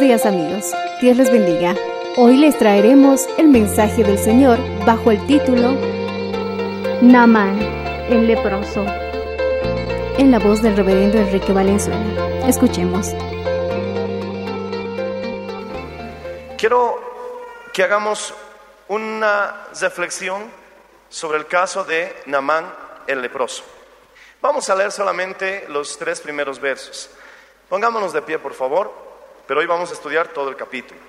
[0.00, 1.74] Días amigos, Dios les bendiga.
[2.16, 5.72] Hoy les traeremos el mensaje del Señor bajo el título
[7.02, 7.58] Namán,
[8.08, 8.86] el leproso,
[10.16, 12.46] en la voz del reverendo Enrique Valenzuela.
[12.46, 13.08] Escuchemos.
[16.56, 17.00] Quiero
[17.72, 18.32] que hagamos
[18.86, 20.44] una reflexión
[21.08, 22.72] sobre el caso de Namán
[23.08, 23.64] el leproso.
[24.40, 27.10] Vamos a leer solamente los tres primeros versos.
[27.68, 29.07] Pongámonos de pie, por favor,
[29.48, 31.00] pero hoy vamos a estudiar todo el capítulo.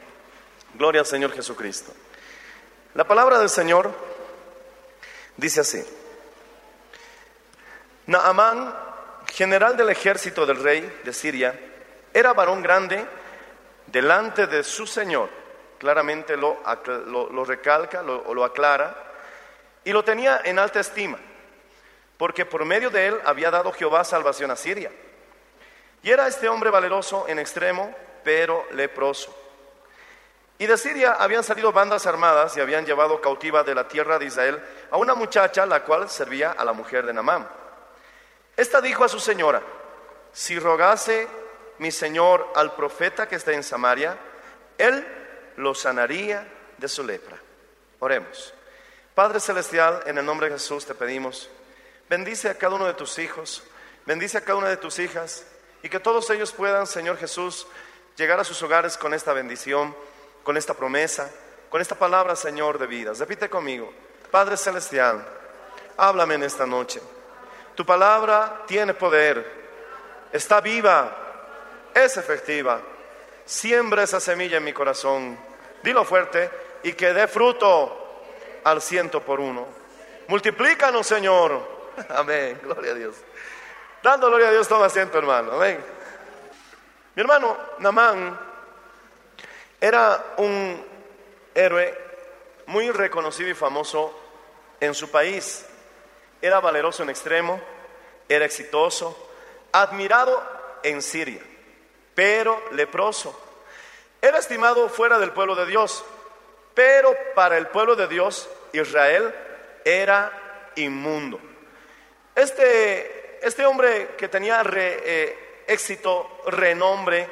[0.73, 1.92] Gloria al Señor Jesucristo.
[2.96, 3.92] La palabra del Señor
[5.38, 5.86] dice así.
[8.08, 8.73] Naamán,
[9.31, 11.59] general del ejército del rey de Siria,
[12.13, 13.06] era varón grande
[13.88, 15.30] delante de su Señor.
[15.78, 16.59] Claramente lo,
[17.08, 18.96] lo- recalca, lo, lo aclara,
[19.84, 21.18] y lo tenía en alta estima,
[22.18, 24.92] porque por medio de él había dado Jehová salvación a Siria.
[26.03, 29.35] Y era este hombre valeroso en extremo, pero leproso.
[30.57, 34.25] Y de Siria habían salido bandas armadas y habían llevado cautiva de la tierra de
[34.25, 37.47] Israel a una muchacha la cual servía a la mujer de Namán.
[38.57, 39.62] Esta dijo a su señora,
[40.34, 41.28] si rogase
[41.78, 44.18] mi señor al profeta que está en Samaria,
[44.78, 45.07] él
[45.56, 46.46] lo sanaría
[46.78, 47.38] de su lepra.
[48.00, 48.53] Oremos.
[49.16, 51.50] Padre Celestial, en el nombre de Jesús te pedimos,
[52.09, 53.63] bendice a cada uno de tus hijos,
[54.06, 55.46] bendice a cada una de tus hijas,
[55.84, 57.66] y que todos ellos puedan, Señor Jesús,
[58.19, 59.96] llegar a sus hogares con esta bendición,
[60.44, 61.31] con esta promesa,
[61.69, 63.18] con esta palabra, Señor, de vidas.
[63.18, 63.91] Repite conmigo,
[64.30, 65.25] Padre Celestial,
[65.96, 67.02] háblame en esta noche.
[67.75, 69.46] Tu palabra tiene poder,
[70.34, 71.16] está viva,
[71.96, 72.81] es efectiva.
[73.46, 75.40] Siembra esa semilla en mi corazón.
[75.81, 76.51] Dilo fuerte
[76.84, 78.25] y que dé fruto
[78.66, 79.66] al ciento por uno.
[80.28, 81.90] Multiplícanos, Señor.
[82.09, 82.59] Amén.
[82.62, 83.16] Gloria a Dios.
[84.03, 85.53] Dando gloria a Dios, toma asiento, hermano.
[85.53, 85.99] Amén.
[87.16, 88.40] Mi hermano Namán
[89.81, 90.86] era un
[91.56, 91.97] héroe
[92.68, 94.18] muy reconocido y famoso
[94.80, 95.66] en su país.
[96.42, 97.59] Era valeroso en extremo,
[98.30, 99.31] era exitoso,
[99.72, 100.42] admirado
[100.84, 101.42] en Siria,
[102.16, 103.38] pero leproso.
[104.22, 106.06] Era estimado fuera del pueblo de Dios,
[106.74, 109.34] pero para el pueblo de Dios, Israel,
[109.84, 111.40] era inmundo.
[112.36, 117.30] Este, este hombre que tenía re- eh, éxito, renombre,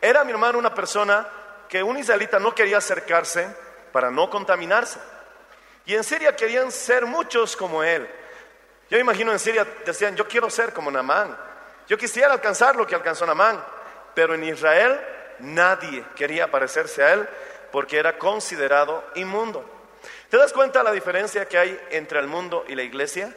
[0.00, 1.26] era mi hermano una persona
[1.68, 3.48] que un israelita no quería acercarse
[3.92, 4.98] para no contaminarse.
[5.86, 8.08] Y en Siria querían ser muchos como él.
[8.90, 11.36] Yo imagino en Siria decían, yo quiero ser como Namán.
[11.88, 13.62] Yo quisiera alcanzar lo que alcanzó Namán.
[14.14, 15.00] Pero en Israel
[15.40, 17.28] nadie quería parecerse a él
[17.70, 19.64] porque era considerado inmundo.
[20.28, 23.32] ¿Te das cuenta la diferencia que hay entre el mundo y la iglesia?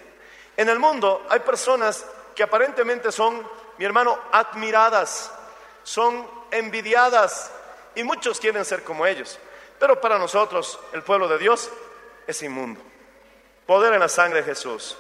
[0.58, 2.06] En el mundo hay personas
[2.36, 3.48] que aparentemente son,
[3.82, 5.32] mi hermano, admiradas,
[5.82, 7.52] son envidiadas
[7.96, 9.40] y muchos quieren ser como ellos.
[9.80, 11.72] Pero para nosotros, el pueblo de Dios,
[12.28, 12.80] es inmundo.
[13.66, 14.96] Poder en la sangre de Jesús.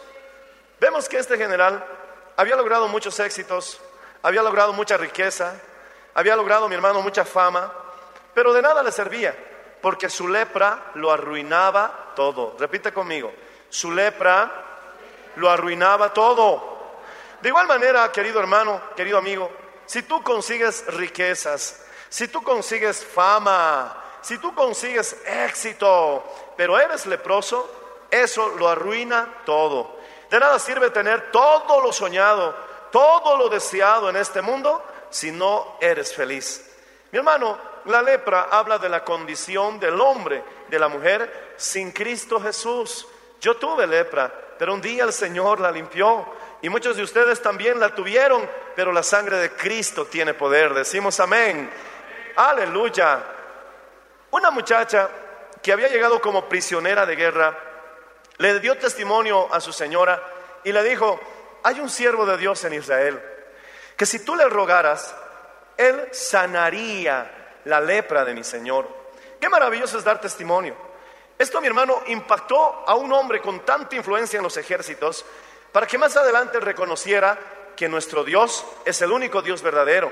[0.79, 1.85] Vemos que este general
[2.35, 3.79] había logrado muchos éxitos,
[4.23, 5.53] había logrado mucha riqueza,
[6.15, 7.71] había logrado, mi hermano, mucha fama,
[8.33, 9.35] pero de nada le servía,
[9.79, 12.55] porque su lepra lo arruinaba todo.
[12.57, 13.31] Repite conmigo,
[13.69, 14.51] su lepra
[15.35, 16.70] lo arruinaba todo.
[17.41, 19.51] De igual manera, querido hermano, querido amigo,
[19.85, 26.23] si tú consigues riquezas, si tú consigues fama, si tú consigues éxito,
[26.55, 29.97] pero eres leproso, eso lo arruina todo.
[30.29, 32.55] De nada sirve tener todo lo soñado,
[32.91, 36.69] todo lo deseado en este mundo si no eres feliz.
[37.11, 42.39] Mi hermano, la lepra habla de la condición del hombre, de la mujer sin Cristo
[42.39, 43.07] Jesús.
[43.39, 46.25] Yo tuve lepra, pero un día el Señor la limpió
[46.61, 50.73] y muchos de ustedes también la tuvieron, pero la sangre de Cristo tiene poder.
[50.73, 51.69] Decimos amén.
[52.35, 53.23] Aleluya.
[54.31, 55.09] Una muchacha
[55.61, 57.57] que había llegado como prisionera de guerra
[58.37, 60.21] le dio testimonio a su señora
[60.63, 61.19] y le dijo,
[61.63, 63.21] hay un siervo de Dios en Israel,
[63.97, 65.15] que si tú le rogaras,
[65.77, 68.87] él sanaría la lepra de mi Señor.
[69.39, 70.75] Qué maravilloso es dar testimonio.
[71.37, 75.25] Esto, mi hermano, impactó a un hombre con tanta influencia en los ejércitos
[75.71, 77.37] para que más adelante reconociera
[77.75, 80.11] que nuestro Dios es el único Dios verdadero.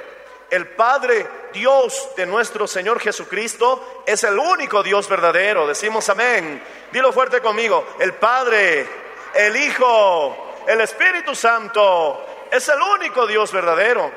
[0.49, 5.67] El Padre Dios de nuestro Señor Jesucristo es el único Dios verdadero.
[5.67, 6.63] Decimos amén.
[6.91, 7.85] Dilo fuerte conmigo.
[7.99, 8.87] El Padre,
[9.33, 14.11] el Hijo, el Espíritu Santo es el único Dios verdadero.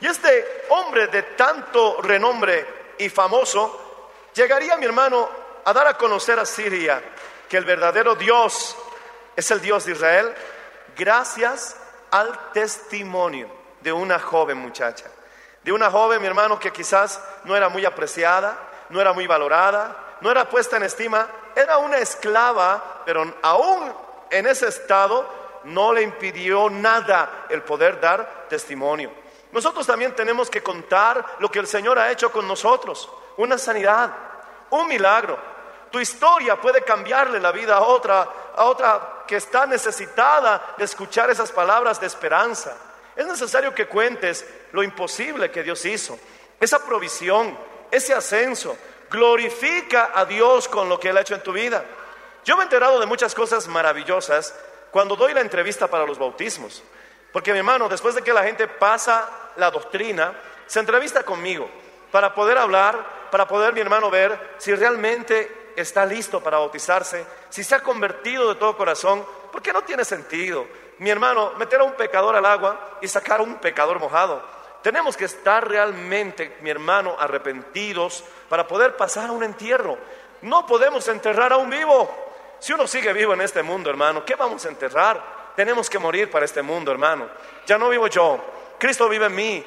[0.00, 2.66] Y este hombre de tanto renombre
[2.98, 5.28] y famoso llegaría, mi hermano,
[5.64, 7.02] a dar a conocer a Siria
[7.48, 8.76] que el verdadero Dios
[9.36, 10.34] es el Dios de Israel
[10.96, 11.76] gracias
[12.10, 13.48] al testimonio
[13.80, 15.06] de una joven muchacha.
[15.62, 18.56] De una joven, mi hermano, que quizás no era muy apreciada,
[18.90, 21.26] no era muy valorada, no era puesta en estima,
[21.56, 23.92] era una esclava, pero aún
[24.30, 25.28] en ese estado
[25.64, 29.10] no le impidió nada el poder dar testimonio.
[29.52, 34.10] Nosotros también tenemos que contar lo que el Señor ha hecho con nosotros, una sanidad,
[34.70, 35.38] un milagro.
[35.94, 41.30] Tu historia puede cambiarle la vida a otra, a otra que está necesitada de escuchar
[41.30, 42.76] esas palabras de esperanza.
[43.14, 46.18] Es necesario que cuentes lo imposible que Dios hizo,
[46.58, 47.56] esa provisión,
[47.92, 48.76] ese ascenso.
[49.08, 51.84] Glorifica a Dios con lo que Él ha hecho en tu vida.
[52.44, 54.52] Yo me he enterado de muchas cosas maravillosas
[54.90, 56.82] cuando doy la entrevista para los bautismos.
[57.32, 60.34] Porque mi hermano, después de que la gente pasa la doctrina,
[60.66, 61.70] se entrevista conmigo
[62.10, 67.64] para poder hablar, para poder mi hermano ver si realmente está listo para bautizarse, si
[67.64, 70.66] se ha convertido de todo corazón, porque no tiene sentido.
[70.98, 74.42] Mi hermano, meter a un pecador al agua y sacar a un pecador mojado.
[74.82, 79.96] Tenemos que estar realmente, mi hermano, arrepentidos para poder pasar a un entierro.
[80.42, 82.10] No podemos enterrar a un vivo.
[82.58, 85.52] Si uno sigue vivo en este mundo, hermano, ¿qué vamos a enterrar?
[85.56, 87.28] Tenemos que morir para este mundo, hermano.
[87.66, 88.44] Ya no vivo yo,
[88.78, 89.64] Cristo vive en mí.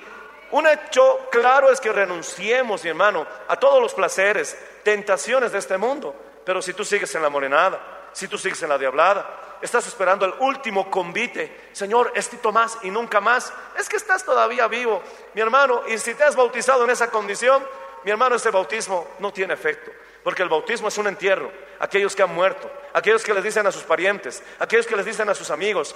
[0.51, 5.77] Un hecho claro es que renunciemos, mi hermano, a todos los placeres, tentaciones de este
[5.77, 6.15] mundo.
[6.45, 10.25] Pero si tú sigues en la morenada, si tú sigues en la diablada, estás esperando
[10.25, 15.01] el último convite, Señor, estito más y nunca más, es que estás todavía vivo,
[15.33, 17.65] mi hermano, y si te has bautizado en esa condición,
[18.03, 19.91] mi hermano, ese bautismo no tiene efecto,
[20.23, 21.51] porque el bautismo es un entierro.
[21.79, 25.29] Aquellos que han muerto, aquellos que les dicen a sus parientes, aquellos que les dicen
[25.29, 25.95] a sus amigos,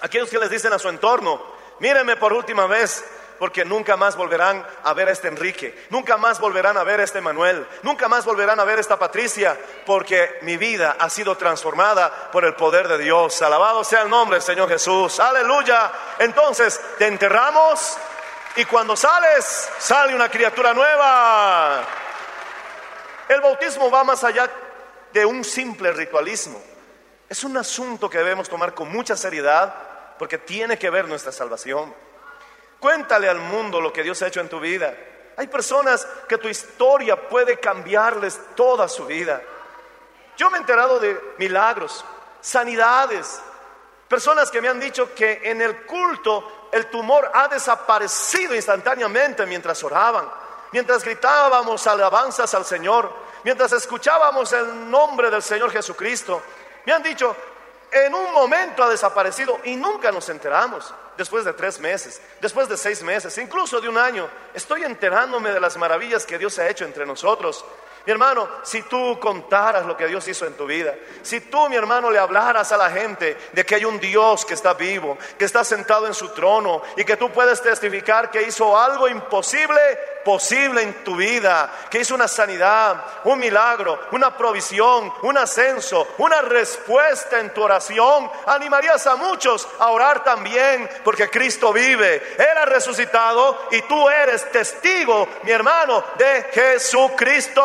[0.00, 1.40] aquellos que les dicen a su entorno,
[1.78, 3.04] mírenme por última vez,
[3.38, 7.04] porque nunca más volverán a ver a este Enrique, nunca más volverán a ver a
[7.04, 11.36] este Manuel, nunca más volverán a ver a esta Patricia, porque mi vida ha sido
[11.36, 13.40] transformada por el poder de Dios.
[13.42, 15.20] Alabado sea el nombre del Señor Jesús.
[15.20, 15.92] Aleluya.
[16.18, 17.96] Entonces, te enterramos
[18.56, 21.84] y cuando sales, sale una criatura nueva.
[23.28, 24.50] El bautismo va más allá
[25.12, 26.62] de un simple ritualismo.
[27.28, 29.74] Es un asunto que debemos tomar con mucha seriedad
[30.18, 31.92] porque tiene que ver nuestra salvación.
[32.80, 34.94] Cuéntale al mundo lo que Dios ha hecho en tu vida.
[35.36, 39.42] Hay personas que tu historia puede cambiarles toda su vida.
[40.36, 42.04] Yo me he enterado de milagros,
[42.40, 43.40] sanidades,
[44.08, 49.82] personas que me han dicho que en el culto el tumor ha desaparecido instantáneamente mientras
[49.84, 50.28] oraban,
[50.72, 53.12] mientras gritábamos alabanzas al Señor,
[53.44, 56.42] mientras escuchábamos el nombre del Señor Jesucristo.
[56.84, 57.34] Me han dicho,
[57.90, 60.92] en un momento ha desaparecido y nunca nos enteramos.
[61.16, 65.60] Después de tres meses, después de seis meses, incluso de un año, estoy enterándome de
[65.60, 67.64] las maravillas que Dios ha hecho entre nosotros.
[68.04, 71.74] Mi hermano, si tú contaras lo que Dios hizo en tu vida, si tú, mi
[71.74, 75.44] hermano, le hablaras a la gente de que hay un Dios que está vivo, que
[75.44, 79.80] está sentado en su trono y que tú puedes testificar que hizo algo imposible,
[80.26, 86.42] posible en tu vida, que hizo una sanidad, un milagro, una provisión, un ascenso, una
[86.42, 92.64] respuesta en tu oración, animarías a muchos a orar también, porque Cristo vive, Él ha
[92.64, 97.62] resucitado y tú eres testigo, mi hermano, de Jesucristo.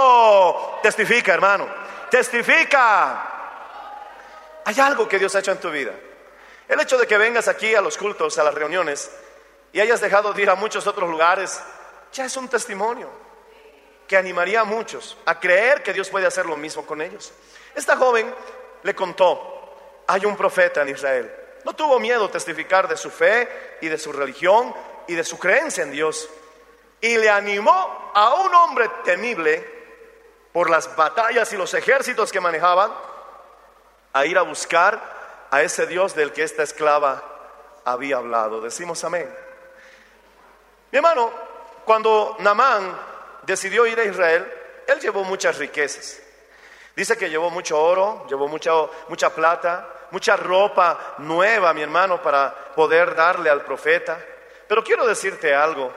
[0.84, 1.68] Testifica, hermano.
[2.12, 3.28] Testifica.
[4.66, 5.94] Hay algo que Dios ha hecho en tu vida.
[6.68, 9.10] El hecho de que vengas aquí a los cultos, a las reuniones,
[9.74, 11.60] y hayas dejado de ir a muchos otros lugares,
[12.12, 13.10] ya es un testimonio
[14.08, 17.32] que animaría a muchos a creer que Dios puede hacer lo mismo con ellos.
[17.74, 18.34] Esta joven
[18.84, 21.34] le contó, hay un profeta en Israel.
[21.64, 24.74] No tuvo miedo testificar de su fe y de su religión
[25.08, 26.30] y de su creencia en Dios.
[27.00, 29.82] Y le animó a un hombre temible
[30.52, 32.92] por las batallas y los ejércitos que manejaban
[34.14, 37.24] a ir a buscar a ese Dios del que esta esclava
[37.86, 38.62] había hablado.
[38.62, 39.34] Decimos amén.
[40.92, 41.32] Mi hermano,
[41.86, 42.98] cuando Namán
[43.44, 44.52] decidió ir a Israel,
[44.88, 46.20] él llevó muchas riquezas.
[46.96, 48.72] Dice que llevó mucho oro, llevó mucha,
[49.08, 54.20] mucha plata, mucha ropa nueva, mi hermano, para poder darle al profeta.
[54.68, 55.92] Pero quiero decirte algo,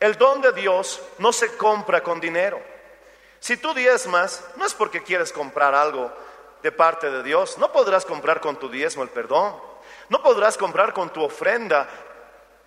[0.00, 2.60] el don de Dios no se compra con dinero.
[3.38, 6.12] Si tú diezmas, no es porque quieres comprar algo
[6.62, 9.56] de parte de Dios, no podrás comprar con tu diezmo el perdón,
[10.08, 11.88] no podrás comprar con tu ofrenda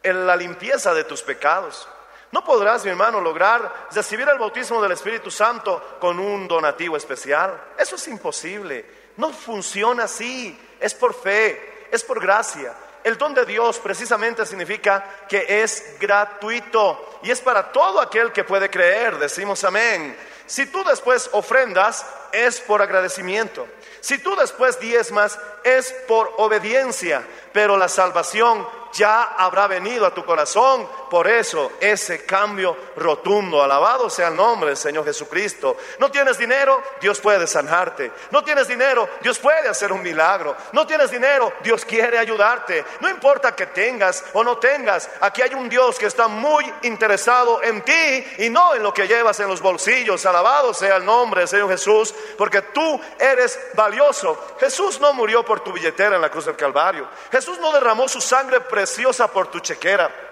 [0.03, 1.87] la limpieza de tus pecados.
[2.35, 7.57] No podrás, mi hermano, lograr recibir el bautismo del Espíritu Santo con un donativo especial.
[7.79, 8.85] Eso es imposible.
[9.15, 10.59] No funciona así.
[10.77, 12.73] Es por fe, es por gracia.
[13.05, 18.43] El don de Dios precisamente significa que es gratuito y es para todo aquel que
[18.43, 19.17] puede creer.
[19.17, 20.17] Decimos amén.
[20.45, 23.65] Si tú después ofrendas, es por agradecimiento.
[24.01, 27.25] Si tú después diezmas, es por obediencia.
[27.53, 30.87] Pero la salvación ya habrá venido a tu corazón.
[31.09, 35.77] Por eso ese cambio rotundo, alabado sea el nombre del Señor Jesucristo.
[35.99, 38.11] No tienes dinero, Dios puede sanarte.
[38.31, 40.55] No tienes dinero, Dios puede hacer un milagro.
[40.71, 42.83] No tienes dinero, Dios quiere ayudarte.
[43.01, 47.61] No importa que tengas o no tengas, aquí hay un Dios que está muy interesado
[47.61, 50.25] en ti y no en lo que llevas en los bolsillos.
[50.25, 54.55] Alabado sea el nombre del Señor Jesús, porque tú eres valioso.
[54.59, 57.07] Jesús no murió por tu billetera en la cruz del Calvario.
[57.31, 58.84] Jesús no derramó su sangre preciosa
[59.33, 60.25] por tu chequera.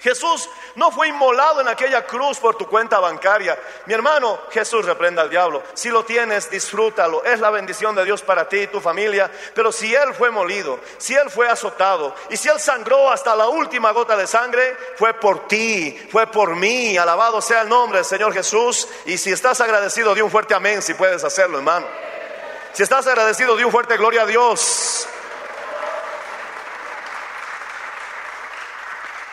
[0.00, 3.58] Jesús no fue inmolado en aquella cruz por tu cuenta bancaria.
[3.86, 5.62] Mi hermano, Jesús reprenda al diablo.
[5.74, 7.24] Si lo tienes, disfrútalo.
[7.24, 9.30] Es la bendición de Dios para ti y tu familia.
[9.54, 13.48] Pero si Él fue molido, si Él fue azotado y si Él sangró hasta la
[13.48, 16.98] última gota de sangre, fue por ti, fue por mí.
[16.98, 18.86] Alabado sea el nombre del Señor Jesús.
[19.06, 21.86] Y si estás agradecido, di un fuerte amén si puedes hacerlo, hermano.
[22.74, 25.08] Si estás agradecido, di un fuerte gloria a Dios.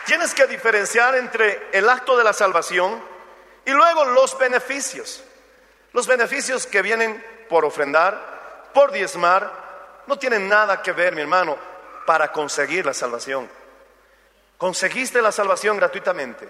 [0.06, 3.02] Tienes que diferenciar entre el acto de la salvación
[3.64, 5.22] y luego los beneficios.
[5.92, 11.56] Los beneficios que vienen por ofrendar, por diezmar, no tienen nada que ver, mi hermano,
[12.04, 13.48] para conseguir la salvación.
[14.58, 16.48] Conseguiste la salvación gratuitamente.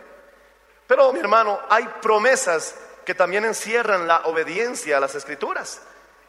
[0.87, 5.81] Pero, mi hermano, hay promesas que también encierran la obediencia a las escrituras,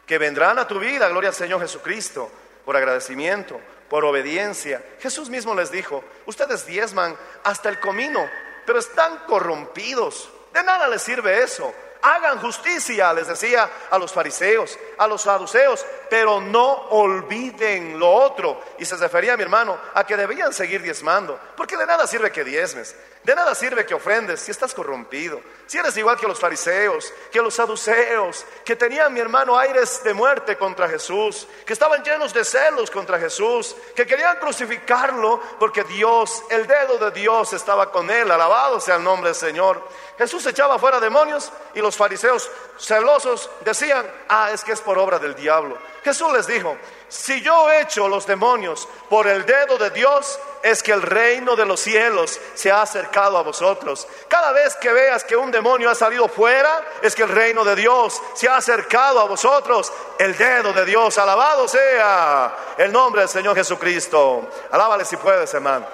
[0.06, 2.30] que vendrán a tu vida, gloria al Señor Jesucristo,
[2.64, 4.82] por agradecimiento, por obediencia.
[5.00, 8.28] Jesús mismo les dijo, ustedes diezman hasta el comino,
[8.64, 10.30] pero están corrompidos.
[10.52, 11.72] De nada les sirve eso.
[12.02, 18.60] Hagan justicia, les decía a los fariseos, a los saduceos, pero no olviden lo otro.
[18.78, 22.44] Y se refería, mi hermano, a que debían seguir diezmando, porque de nada sirve que
[22.44, 22.94] diezmes.
[23.26, 27.42] De nada sirve que ofrendes si estás corrompido, si eres igual que los fariseos, que
[27.42, 32.44] los saduceos, que tenían, mi hermano, aires de muerte contra Jesús, que estaban llenos de
[32.44, 38.30] celos contra Jesús, que querían crucificarlo porque Dios, el dedo de Dios estaba con él,
[38.30, 39.82] alabado sea el nombre del Señor.
[40.16, 45.18] Jesús echaba fuera demonios y los fariseos celosos decían, ah, es que es por obra
[45.18, 45.76] del diablo.
[46.04, 46.76] Jesús les dijo,
[47.16, 51.64] si yo echo los demonios por el dedo de Dios, es que el reino de
[51.64, 54.06] los cielos se ha acercado a vosotros.
[54.28, 57.74] Cada vez que veas que un demonio ha salido fuera, es que el reino de
[57.74, 59.90] Dios se ha acercado a vosotros.
[60.18, 64.50] El dedo de Dios, alabado sea el nombre del Señor Jesucristo.
[64.70, 65.86] Alábale si puedes, hermano.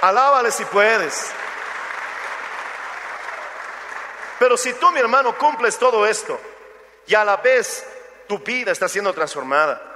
[0.00, 1.32] Alábale si puedes.
[4.38, 6.38] Pero si tú, mi hermano, cumples todo esto
[7.06, 7.84] y a la vez
[8.28, 9.89] tu vida está siendo transformada,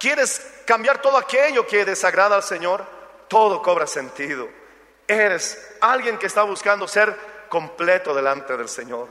[0.00, 2.84] quieres cambiar todo aquello que desagrada al Señor,
[3.28, 4.48] todo cobra sentido.
[5.06, 7.14] Eres alguien que está buscando ser
[7.48, 9.08] completo delante del Señor.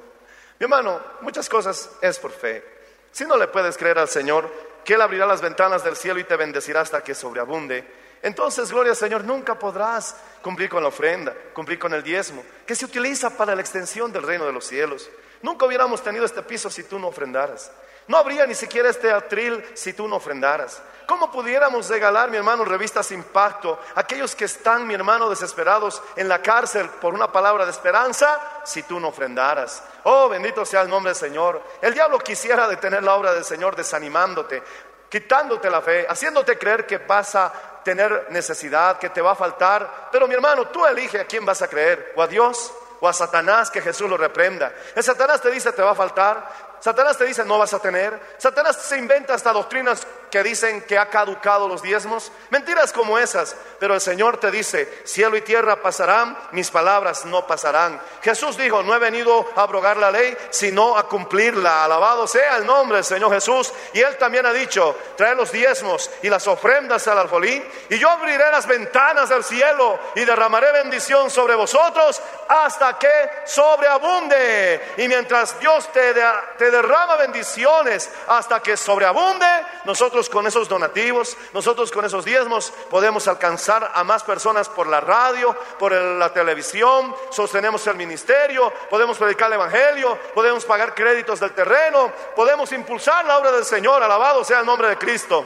[0.59, 2.63] Mi hermano, muchas cosas es por fe.
[3.11, 4.51] Si no le puedes creer al Señor,
[4.83, 7.85] que Él abrirá las ventanas del cielo y te bendecirá hasta que sobreabunde,
[8.21, 12.75] entonces, gloria al Señor, nunca podrás cumplir con la ofrenda, cumplir con el diezmo, que
[12.75, 15.09] se utiliza para la extensión del reino de los cielos.
[15.41, 17.71] Nunca hubiéramos tenido este piso si tú no ofrendaras.
[18.09, 20.81] No habría ni siquiera este atril si tú no ofrendaras.
[21.05, 26.27] ¿Cómo pudiéramos regalar, mi hermano, revistas Impacto a aquellos que están, mi hermano, desesperados en
[26.27, 29.83] la cárcel por una palabra de esperanza si tú no ofrendaras?
[30.05, 31.61] Oh, bendito sea el nombre del Señor.
[31.83, 34.63] El diablo quisiera detener la obra del Señor desanimándote,
[35.07, 40.09] quitándote la fe, haciéndote creer que vas a tener necesidad, que te va a faltar.
[40.11, 43.13] Pero mi hermano, tú elige a quién vas a creer, o a Dios o a
[43.13, 44.73] Satanás, que Jesús lo reprenda.
[44.95, 48.19] El Satanás te dice te va a faltar, Satanás te dice no vas a tener.
[48.37, 52.31] Satanás se inventa hasta doctrinas que dicen que ha caducado los diezmos.
[52.49, 53.55] Mentiras como esas.
[53.79, 57.99] Pero el Señor te dice, cielo y tierra pasarán, mis palabras no pasarán.
[58.21, 61.85] Jesús dijo, no he venido a abrogar la ley, sino a cumplirla.
[61.85, 63.71] Alabado sea el nombre del Señor Jesús.
[63.93, 67.63] Y Él también ha dicho, trae los diezmos y las ofrendas al alfolí.
[67.89, 73.11] Y yo abriré las ventanas del cielo y derramaré bendición sobre vosotros hasta que
[73.45, 74.93] sobreabunde.
[74.97, 76.13] Y mientras Dios te,
[76.57, 79.45] te derrama bendiciones hasta que sobreabunde,
[79.85, 84.99] nosotros con esos donativos, nosotros con esos diezmos podemos alcanzar a más personas por la
[84.99, 91.51] radio, por la televisión, sostenemos el ministerio, podemos predicar el evangelio, podemos pagar créditos del
[91.51, 95.45] terreno, podemos impulsar la obra del Señor, alabado sea el nombre de Cristo.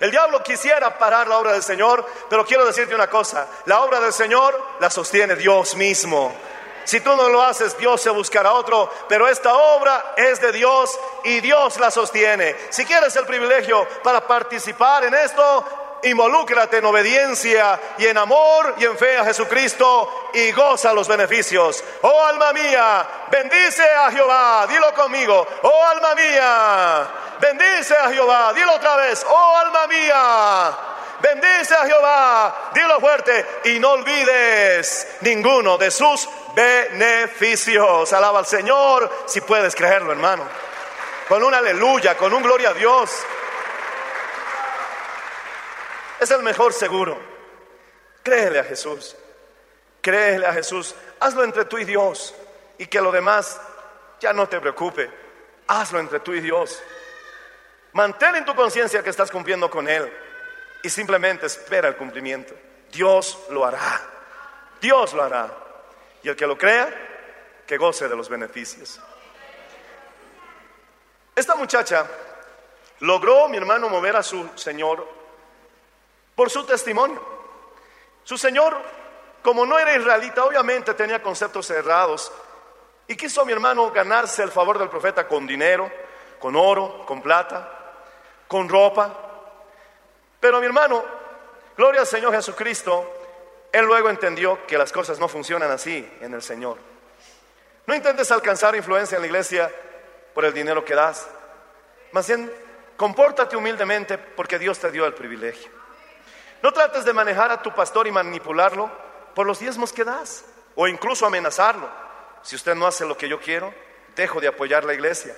[0.00, 4.00] El diablo quisiera parar la obra del Señor, pero quiero decirte una cosa, la obra
[4.00, 6.34] del Señor la sostiene Dios mismo.
[6.84, 10.98] Si tú no lo haces, Dios se buscará otro, pero esta obra es de Dios
[11.24, 12.56] y Dios la sostiene.
[12.70, 15.64] Si quieres el privilegio para participar en esto,
[16.04, 21.82] involúcrate en obediencia y en amor y en fe a Jesucristo y goza los beneficios.
[22.02, 25.46] Oh alma mía, bendice a Jehová, dilo conmigo.
[25.62, 27.08] Oh alma mía,
[27.44, 29.24] bendice a Jehová, dilo otra vez.
[29.28, 30.78] Oh alma mía.
[31.20, 38.12] Bendice a Jehová, dilo fuerte y no olvides ninguno de sus beneficios.
[38.12, 40.46] Alaba al Señor si puedes creerlo, hermano.
[41.28, 43.10] Con un aleluya, con un gloria a Dios.
[46.20, 47.18] Es el mejor seguro.
[48.22, 49.16] Créele a Jesús.
[50.00, 50.94] Créele a Jesús.
[51.20, 52.34] Hazlo entre tú y Dios.
[52.78, 53.58] Y que lo demás
[54.20, 55.10] ya no te preocupe.
[55.68, 56.82] Hazlo entre tú y Dios.
[57.94, 60.12] Mantén en tu conciencia que estás cumpliendo con Él.
[60.82, 62.52] Y simplemente espera el cumplimiento.
[62.92, 64.02] Dios lo hará.
[64.80, 65.50] Dios lo hará.
[66.22, 66.92] Y el que lo crea,
[67.64, 69.00] que goce de los beneficios.
[71.36, 72.04] Esta muchacha
[73.00, 75.06] logró, mi hermano, mover a su Señor
[76.34, 77.22] por su testimonio.
[78.24, 78.76] Su Señor,
[79.40, 82.32] como no era israelita, obviamente tenía conceptos cerrados.
[83.06, 85.90] Y quiso, mi hermano, ganarse el favor del profeta con dinero,
[86.40, 87.83] con oro, con plata,
[88.48, 89.12] con ropa.
[90.40, 91.04] Pero mi hermano,
[91.76, 93.12] gloria al Señor Jesucristo,
[93.72, 96.78] él luego entendió que las cosas no funcionan así en el Señor.
[97.86, 99.70] No intentes alcanzar influencia en la iglesia
[100.32, 101.28] por el dinero que das.
[102.12, 102.52] Más bien,
[102.96, 105.70] compórtate humildemente porque Dios te dio el privilegio.
[106.62, 108.90] No trates de manejar a tu pastor y manipularlo
[109.34, 111.88] por los diezmos que das o incluso amenazarlo.
[112.42, 113.74] Si usted no hace lo que yo quiero,
[114.14, 115.34] dejo de apoyar la iglesia.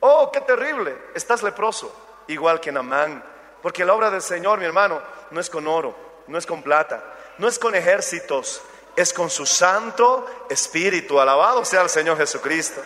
[0.00, 1.94] Oh, qué terrible, estás leproso,
[2.28, 3.22] igual que Namán.
[3.62, 7.02] Porque la obra del Señor, mi hermano, no es con oro, no es con plata,
[7.38, 8.62] no es con ejércitos,
[8.94, 11.18] es con su Santo Espíritu.
[11.18, 12.80] Alabado sea el Señor Jesucristo.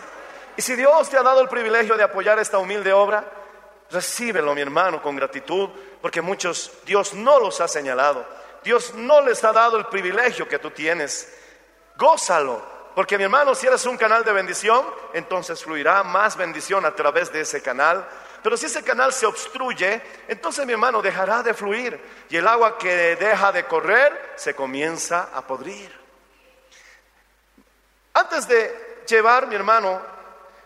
[0.57, 3.23] Y si Dios te ha dado el privilegio de apoyar esta humilde obra,
[3.91, 5.69] recíbelo, mi hermano, con gratitud,
[6.01, 8.25] porque muchos Dios no los ha señalado.
[8.63, 11.31] Dios no les ha dado el privilegio que tú tienes.
[11.97, 12.61] Gózalo,
[12.95, 17.31] porque mi hermano, si eres un canal de bendición, entonces fluirá más bendición a través
[17.31, 18.07] de ese canal.
[18.43, 21.97] Pero si ese canal se obstruye, entonces mi hermano dejará de fluir
[22.29, 25.89] y el agua que deja de correr se comienza a podrir.
[28.13, 30.01] Antes de llevar, mi hermano,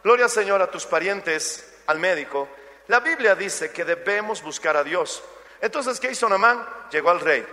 [0.04, 2.50] gloria Señor a tus parientes al médico,
[2.88, 5.24] la Biblia dice que debemos buscar a Dios.
[5.62, 6.68] Entonces, ¿qué hizo Namán?
[6.90, 7.46] Llegó al rey.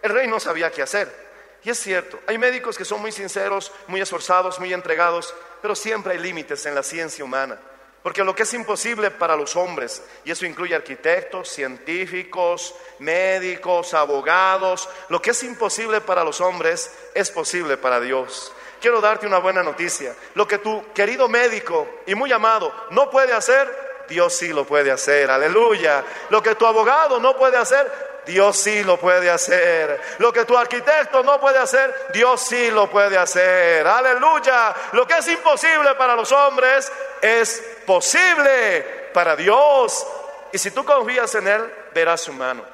[0.00, 1.26] El rey no sabía qué hacer.
[1.64, 6.12] Y es cierto, hay médicos que son muy sinceros, muy esforzados, muy entregados, pero siempre
[6.12, 7.58] hay límites en la ciencia humana.
[8.06, 14.88] Porque lo que es imposible para los hombres, y eso incluye arquitectos, científicos, médicos, abogados,
[15.08, 18.52] lo que es imposible para los hombres es posible para Dios.
[18.80, 20.14] Quiero darte una buena noticia.
[20.34, 24.92] Lo que tu querido médico y muy amado no puede hacer, Dios sí lo puede
[24.92, 25.28] hacer.
[25.28, 26.04] Aleluya.
[26.30, 27.90] Lo que tu abogado no puede hacer,
[28.26, 30.00] Dios sí lo puede hacer.
[30.18, 33.86] Lo que tu arquitecto no puede hacer, Dios sí lo puede hacer.
[33.86, 34.74] Aleluya.
[34.92, 40.06] Lo que es imposible para los hombres es posible para Dios.
[40.52, 42.64] Y si tú confías en Él, verás su mano.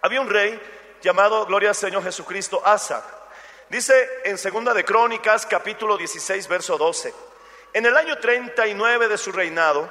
[0.00, 0.58] Había un rey
[1.02, 3.04] llamado, gloria al Señor Jesucristo, Asa.
[3.68, 7.14] Dice en Segunda de Crónicas, capítulo 16, verso 12.
[7.74, 9.88] En el año 39 de su reinado,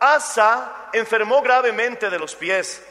[0.00, 2.82] Asa enfermó gravemente de los pies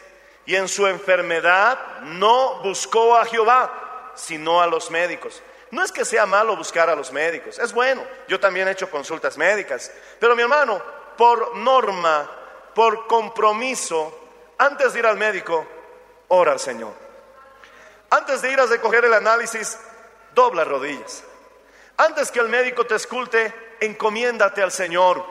[0.45, 5.41] y en su enfermedad no buscó a Jehová, sino a los médicos.
[5.71, 8.03] No es que sea malo buscar a los médicos, es bueno.
[8.27, 9.91] Yo también he hecho consultas médicas.
[10.19, 10.81] Pero mi hermano,
[11.17, 12.29] por norma,
[12.75, 14.19] por compromiso,
[14.57, 15.65] antes de ir al médico,
[16.27, 16.93] ora al Señor.
[18.09, 19.77] Antes de ir a recoger el análisis,
[20.35, 21.23] dobla rodillas.
[21.97, 25.25] Antes que el médico te esculte, encomiéndate al Señor.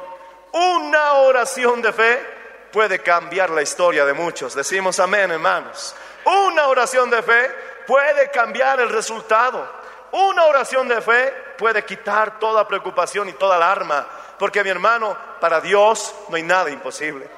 [0.52, 2.39] Una oración de fe
[2.72, 4.54] puede cambiar la historia de muchos.
[4.54, 5.94] Decimos amén, hermanos.
[6.24, 7.50] Una oración de fe
[7.86, 9.68] puede cambiar el resultado.
[10.12, 14.06] Una oración de fe puede quitar toda preocupación y toda alarma.
[14.38, 17.28] Porque mi hermano, para Dios no hay nada imposible.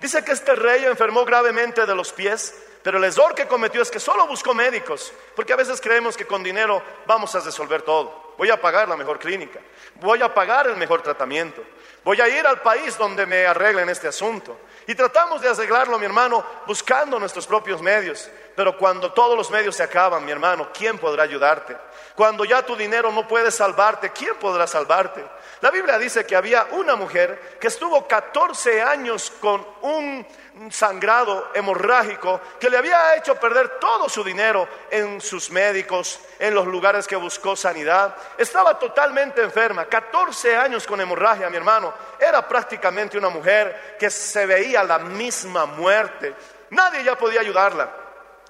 [0.00, 3.90] Dice que este rey enfermó gravemente de los pies, pero el error que cometió es
[3.90, 8.34] que solo buscó médicos, porque a veces creemos que con dinero vamos a resolver todo.
[8.38, 9.58] Voy a pagar la mejor clínica,
[9.96, 11.62] voy a pagar el mejor tratamiento,
[12.04, 14.56] voy a ir al país donde me arreglen este asunto.
[14.88, 18.30] Y tratamos de arreglarlo, mi hermano, buscando nuestros propios medios.
[18.58, 21.76] Pero cuando todos los medios se acaban, mi hermano, ¿quién podrá ayudarte?
[22.16, 25.24] Cuando ya tu dinero no puede salvarte, ¿quién podrá salvarte?
[25.60, 30.26] La Biblia dice que había una mujer que estuvo 14 años con un
[30.72, 36.66] sangrado hemorrágico que le había hecho perder todo su dinero en sus médicos, en los
[36.66, 38.16] lugares que buscó sanidad.
[38.36, 41.94] Estaba totalmente enferma, 14 años con hemorragia, mi hermano.
[42.18, 46.34] Era prácticamente una mujer que se veía la misma muerte.
[46.70, 48.07] Nadie ya podía ayudarla.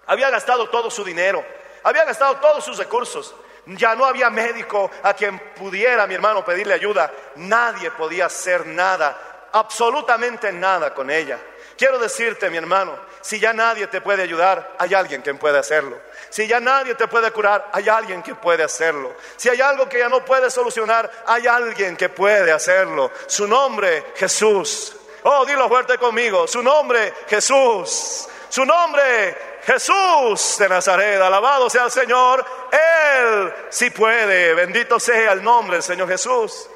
[0.09, 1.45] Había gastado todo su dinero,
[1.85, 3.35] había gastado todos sus recursos.
[3.67, 7.13] Ya no había médico a quien pudiera, mi hermano, pedirle ayuda.
[7.37, 11.39] Nadie podía hacer nada, absolutamente nada con ella.
[11.77, 16.01] Quiero decirte, mi hermano, si ya nadie te puede ayudar, hay alguien quien puede hacerlo.
[16.31, 19.15] Si ya nadie te puede curar, hay alguien que puede hacerlo.
[19.37, 23.13] Si hay algo que ya no puede solucionar, hay alguien que puede hacerlo.
[23.27, 24.97] Su nombre, Jesús.
[25.23, 26.49] Oh, dilo fuerte conmigo.
[26.49, 28.29] Su nombre, Jesús.
[28.49, 29.37] Su nombre,
[29.69, 31.21] Jesús de Nazaret.
[31.21, 32.43] Alabado sea el Señor.
[32.73, 34.55] Él sí puede.
[34.55, 36.71] Bendito sea el nombre del Señor Jesús.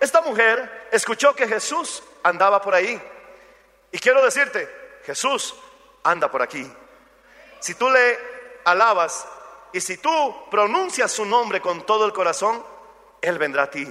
[0.00, 2.98] Esta mujer escuchó que Jesús andaba por ahí.
[3.92, 5.54] Y quiero decirte, Jesús
[6.02, 6.66] anda por aquí.
[7.60, 8.18] Si tú le
[8.64, 9.26] alabas
[9.74, 12.64] y si tú pronuncias su nombre con todo el corazón,
[13.20, 13.86] Él vendrá a ti.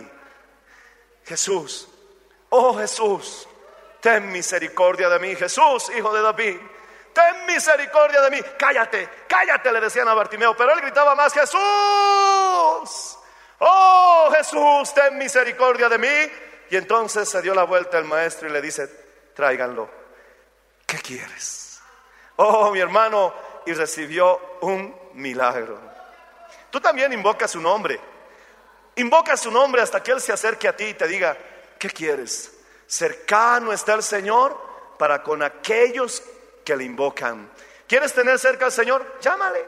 [1.24, 1.88] Jesús,
[2.50, 3.48] oh Jesús,
[4.02, 5.36] ten misericordia de mí.
[5.36, 6.58] Jesús, hijo de David,
[7.18, 8.40] ten misericordia de mí.
[8.60, 11.60] Cállate, cállate, le decían a Bartimeo, pero él gritaba más, Jesús,
[13.60, 16.32] oh Jesús, ten misericordia de mí.
[16.70, 18.88] Y entonces se dio la vuelta el maestro y le dice,
[19.34, 19.90] tráiganlo.
[20.86, 21.82] ¿Qué quieres?
[22.36, 23.34] Oh, mi hermano,
[23.66, 25.80] y recibió un milagro.
[26.70, 28.00] Tú también invocas su nombre.
[28.98, 31.36] Invoca su nombre hasta que Él se acerque a ti y te diga,
[31.80, 32.54] ¿qué quieres?
[32.86, 36.22] Cercano está el Señor para con aquellos
[36.68, 37.50] que le invocan.
[37.88, 39.20] ¿Quieres tener cerca al Señor?
[39.22, 39.66] Llámale.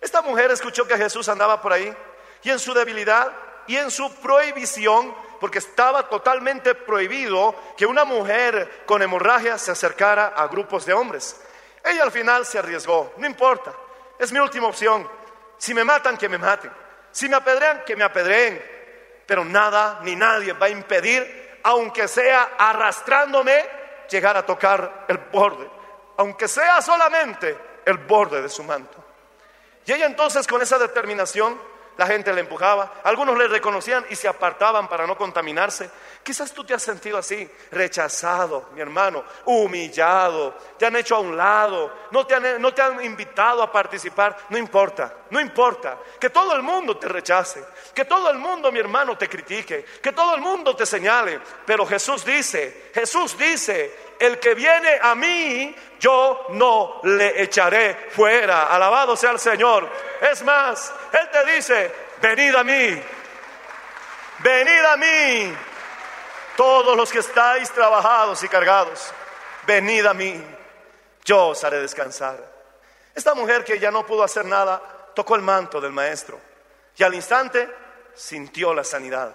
[0.00, 1.94] Esta mujer escuchó que Jesús andaba por ahí
[2.42, 3.30] y en su debilidad
[3.66, 10.28] y en su prohibición, porque estaba totalmente prohibido que una mujer con hemorragia se acercara
[10.28, 11.38] a grupos de hombres.
[11.84, 13.74] Ella al final se arriesgó, no importa,
[14.18, 15.06] es mi última opción.
[15.58, 16.72] Si me matan, que me maten.
[17.12, 18.64] Si me apedrean, que me apedreen.
[19.26, 23.62] Pero nada ni nadie va a impedir, aunque sea arrastrándome,
[24.08, 25.68] llegar a tocar el borde,
[26.16, 29.02] aunque sea solamente el borde de su manto.
[29.86, 31.58] Y ella entonces con esa determinación
[31.96, 35.88] la gente le empujaba, algunos le reconocían y se apartaban para no contaminarse.
[36.24, 41.36] Quizás tú te has sentido así, rechazado, mi hermano, humillado, te han hecho a un
[41.36, 46.30] lado, no te han, no te han invitado a participar, no importa, no importa, que
[46.30, 50.34] todo el mundo te rechace, que todo el mundo, mi hermano, te critique, que todo
[50.34, 56.46] el mundo te señale, pero Jesús dice, Jesús dice, el que viene a mí, yo
[56.50, 58.66] no le echaré fuera.
[58.66, 59.88] Alabado sea el Señor.
[60.20, 63.02] Es más, Él te dice, venid a mí,
[64.38, 65.56] venid a mí,
[66.56, 69.12] todos los que estáis trabajados y cargados,
[69.66, 70.42] venid a mí,
[71.24, 72.38] yo os haré descansar.
[73.14, 74.80] Esta mujer que ya no pudo hacer nada,
[75.14, 76.40] tocó el manto del maestro
[76.96, 77.68] y al instante
[78.14, 79.34] sintió la sanidad.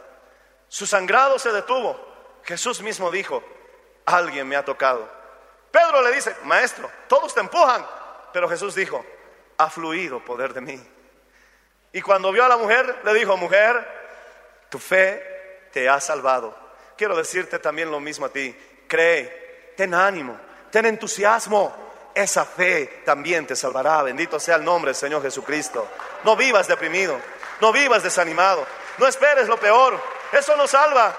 [0.67, 1.99] Su sangrado se detuvo.
[2.43, 3.43] Jesús mismo dijo,
[4.15, 5.09] alguien me ha tocado.
[5.71, 7.85] Pedro le dice, maestro, todos te empujan.
[8.33, 9.05] Pero Jesús dijo,
[9.57, 10.81] ha fluido poder de mí.
[11.91, 13.85] Y cuando vio a la mujer, le dijo, mujer,
[14.69, 16.55] tu fe te ha salvado.
[16.95, 18.55] Quiero decirte también lo mismo a ti.
[18.87, 20.37] Cree, ten ánimo,
[20.71, 21.89] ten entusiasmo.
[22.13, 24.03] Esa fe también te salvará.
[24.03, 25.87] Bendito sea el nombre del Señor Jesucristo.
[26.23, 27.19] No vivas deprimido,
[27.61, 28.65] no vivas desanimado,
[28.97, 29.99] no esperes lo peor.
[30.31, 31.15] Eso no salva.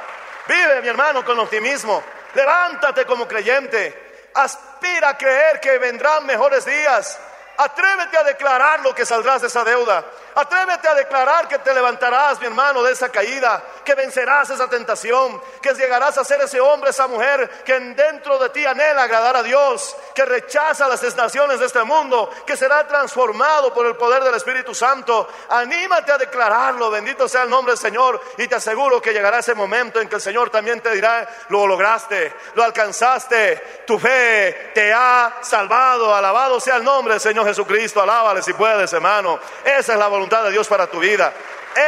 [0.47, 2.03] Vive, mi hermano, con optimismo.
[2.35, 4.31] Levántate como creyente.
[4.35, 7.19] Aspira a creer que vendrán mejores días.
[7.57, 10.05] Atrévete a declarar lo que saldrás de esa deuda.
[10.35, 13.63] Atrévete a declarar que te levantarás, mi hermano, de esa caída.
[13.85, 18.51] que vencerás esa tentación, que llegarás a ser ese hombre, esa mujer que dentro de
[18.51, 23.75] ti anhela agradar a Dios, que rechaza las tentaciones de este mundo, que será transformado
[23.75, 25.29] por el poder del Espíritu Santo.
[25.49, 29.55] Anímate a declararlo, bendito sea el nombre del Señor, y te aseguro que llegará ese
[29.55, 34.93] momento en que el Señor también te dirá, lo lograste, lo alcanzaste, tu fe te
[34.93, 39.41] ha salvado, alabado sea el nombre del Señor Jesucristo, alábale si puedes, hermano.
[39.65, 41.33] Esa es la voluntad de Dios para tu vida.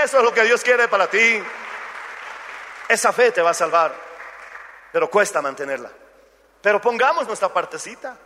[0.03, 1.43] Eso es lo que Dios quiere para ti.
[2.89, 3.95] Esa fe te va a salvar,
[4.91, 5.91] pero cuesta mantenerla.
[6.63, 8.17] Pero pongamos nuestra partecita,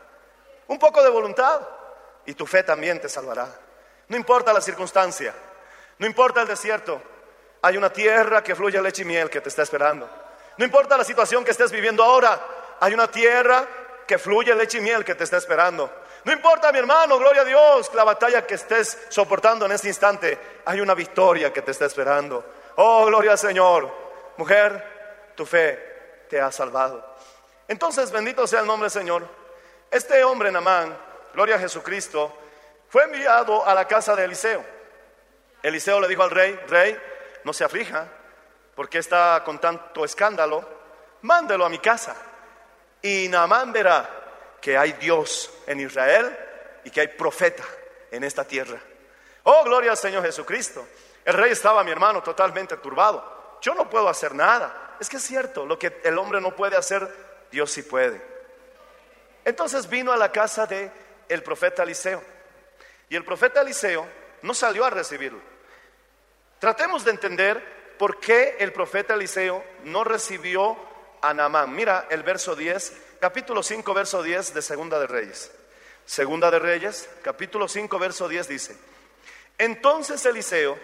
[0.68, 1.60] un poco de voluntad,
[2.24, 3.48] y tu fe también te salvará.
[4.06, 5.34] No importa la circunstancia,
[5.98, 7.02] no importa el desierto,
[7.62, 10.08] hay una tierra que fluye leche y miel que te está esperando.
[10.56, 12.40] No importa la situación que estés viviendo ahora,
[12.78, 13.66] hay una tierra
[14.06, 15.90] que fluye leche y miel que te está esperando.
[16.26, 20.36] No importa, mi hermano, gloria a Dios, la batalla que estés soportando en este instante,
[20.64, 22.44] hay una victoria que te está esperando.
[22.74, 23.88] Oh, gloria al Señor.
[24.36, 27.14] Mujer, tu fe te ha salvado.
[27.68, 29.28] Entonces, bendito sea el nombre del Señor.
[29.88, 30.98] Este hombre, Namán,
[31.32, 32.36] gloria a Jesucristo,
[32.88, 34.64] fue enviado a la casa de Eliseo.
[35.62, 37.00] Eliseo le dijo al rey, rey,
[37.44, 38.08] no se aflija,
[38.74, 40.68] porque está con tanto escándalo,
[41.22, 42.16] mándelo a mi casa.
[43.00, 44.25] Y Naamán verá
[44.60, 46.36] que hay Dios en Israel
[46.84, 47.64] y que hay profeta
[48.10, 48.80] en esta tierra.
[49.44, 50.86] Oh, gloria al Señor Jesucristo.
[51.24, 53.58] El rey estaba, mi hermano, totalmente turbado.
[53.60, 54.96] Yo no puedo hacer nada.
[55.00, 57.08] Es que es cierto, lo que el hombre no puede hacer,
[57.50, 58.20] Dios sí puede.
[59.44, 60.90] Entonces vino a la casa de
[61.28, 62.22] el profeta Eliseo.
[63.08, 64.06] Y el profeta Eliseo
[64.42, 65.40] no salió a recibirlo.
[66.58, 70.76] Tratemos de entender por qué el profeta Eliseo no recibió
[71.20, 71.74] a Naamán.
[71.74, 75.50] Mira el verso 10, capítulo 5, verso 10 de Segunda de Reyes.
[76.04, 78.76] Segunda de Reyes, capítulo 5, verso 10 dice,
[79.58, 80.78] entonces Eliseo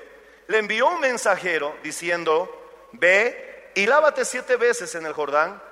[0.49, 5.63] le envió un mensajero diciendo, ve y lávate siete veces en el Jordán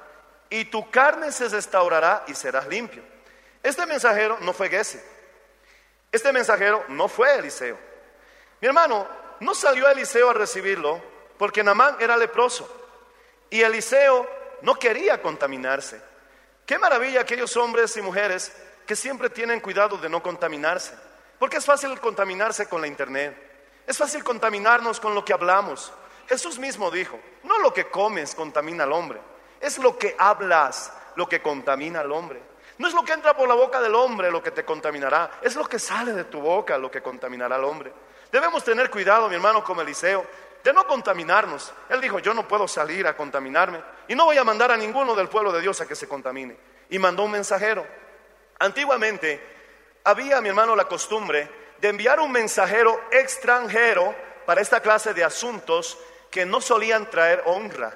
[0.48, 3.02] y tu carne se restaurará y serás limpio.
[3.62, 5.02] Este mensajero no fue Gese.
[6.12, 7.78] Este mensajero no fue Eliseo.
[8.60, 9.06] Mi hermano,
[9.40, 11.02] no salió Eliseo a recibirlo
[11.38, 12.68] porque Namán era leproso
[13.48, 14.28] y Eliseo
[14.62, 16.09] no quería contaminarse.
[16.70, 18.52] Qué maravilla aquellos hombres y mujeres
[18.86, 20.94] que siempre tienen cuidado de no contaminarse.
[21.36, 23.36] Porque es fácil contaminarse con la internet.
[23.88, 25.92] Es fácil contaminarnos con lo que hablamos.
[26.28, 29.20] Jesús mismo dijo, no lo que comes contamina al hombre,
[29.60, 32.40] es lo que hablas lo que contamina al hombre.
[32.78, 35.56] No es lo que entra por la boca del hombre lo que te contaminará, es
[35.56, 37.92] lo que sale de tu boca lo que contaminará al hombre.
[38.30, 40.24] Debemos tener cuidado, mi hermano, como Eliseo,
[40.62, 41.72] de no contaminarnos.
[41.88, 45.14] Él dijo, yo no puedo salir a contaminarme y no voy a mandar a ninguno
[45.14, 46.56] del pueblo de Dios a que se contamine.
[46.90, 47.86] Y mandó un mensajero.
[48.58, 49.40] Antiguamente
[50.04, 51.48] había, mi hermano, la costumbre
[51.80, 55.98] de enviar un mensajero extranjero para esta clase de asuntos
[56.30, 57.92] que no solían traer honra.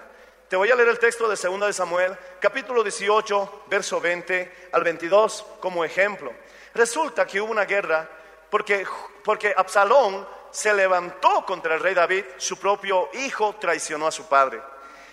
[0.48, 4.84] Te voy a leer el texto de 2 de Samuel, capítulo 18, verso 20 al
[4.84, 6.32] 22, como ejemplo.
[6.74, 8.08] Resulta que hubo una guerra
[8.50, 8.86] porque,
[9.24, 14.62] porque Absalón se levantó contra el rey David, su propio hijo traicionó a su padre.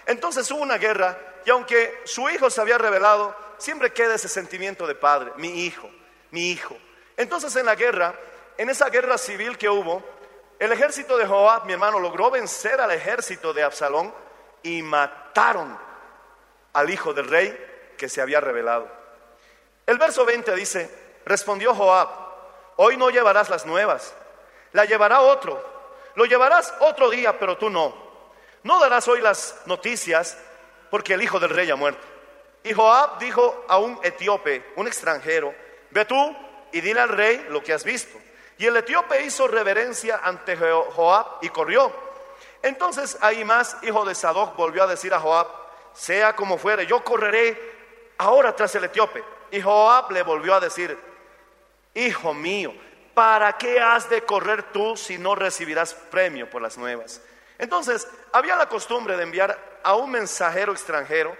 [0.05, 4.85] Entonces hubo una guerra y aunque su hijo se había revelado, siempre queda ese sentimiento
[4.85, 5.89] de padre, mi hijo,
[6.29, 6.77] mi hijo.
[7.17, 8.13] Entonces en la guerra,
[8.55, 10.03] en esa guerra civil que hubo,
[10.59, 14.13] el ejército de Joab, mi hermano, logró vencer al ejército de Absalón
[14.61, 15.75] y mataron
[16.73, 18.87] al hijo del rey que se había revelado.
[19.87, 22.09] El verso 20 dice, respondió Joab,
[22.75, 24.13] hoy no llevarás las nuevas,
[24.73, 25.63] la llevará otro,
[26.15, 27.93] lo llevarás otro día, pero tú no.
[28.63, 30.37] No darás hoy las noticias
[30.89, 32.05] porque el hijo del rey ha muerto.
[32.63, 35.53] Y Joab dijo a un etíope, un extranjero,
[35.89, 36.35] ve tú
[36.71, 38.17] y dile al rey lo que has visto.
[38.57, 41.91] Y el etíope hizo reverencia ante Joab y corrió.
[42.61, 45.47] Entonces más hijo de Sadoc, volvió a decir a Joab,
[45.93, 47.59] sea como fuere, yo correré
[48.19, 49.23] ahora tras el etíope.
[49.49, 50.97] Y Joab le volvió a decir,
[51.95, 52.73] hijo mío,
[53.13, 57.21] ¿para qué has de correr tú si no recibirás premio por las nuevas?
[57.57, 61.35] Entonces, había la costumbre de enviar a un mensajero extranjero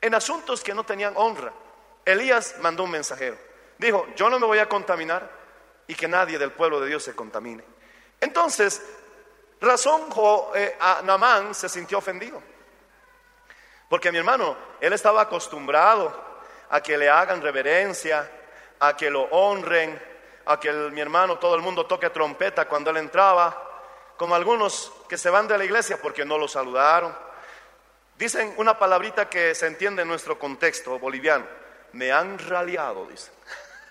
[0.00, 1.52] en asuntos que no tenían honra.
[2.04, 3.36] Elías mandó un mensajero.
[3.78, 5.28] Dijo, yo no me voy a contaminar
[5.86, 7.64] y que nadie del pueblo de Dios se contamine.
[8.20, 8.82] Entonces,
[9.60, 10.08] razón
[10.54, 12.42] eh, a se sintió ofendido.
[13.88, 16.24] Porque mi hermano, él estaba acostumbrado
[16.70, 18.30] a que le hagan reverencia,
[18.80, 20.00] a que lo honren,
[20.46, 23.62] a que mi hermano, todo el mundo toque trompeta cuando él entraba,
[24.16, 27.16] como algunos que se van de la iglesia porque no lo saludaron.
[28.16, 31.46] Dicen una palabrita que se entiende en nuestro contexto boliviano.
[31.92, 33.34] Me han raleado, dicen.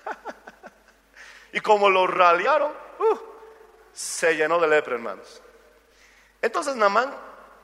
[1.53, 3.19] y como lo ralearon, uh,
[3.93, 5.41] se llenó de lepra, hermanos.
[6.41, 7.13] Entonces Namán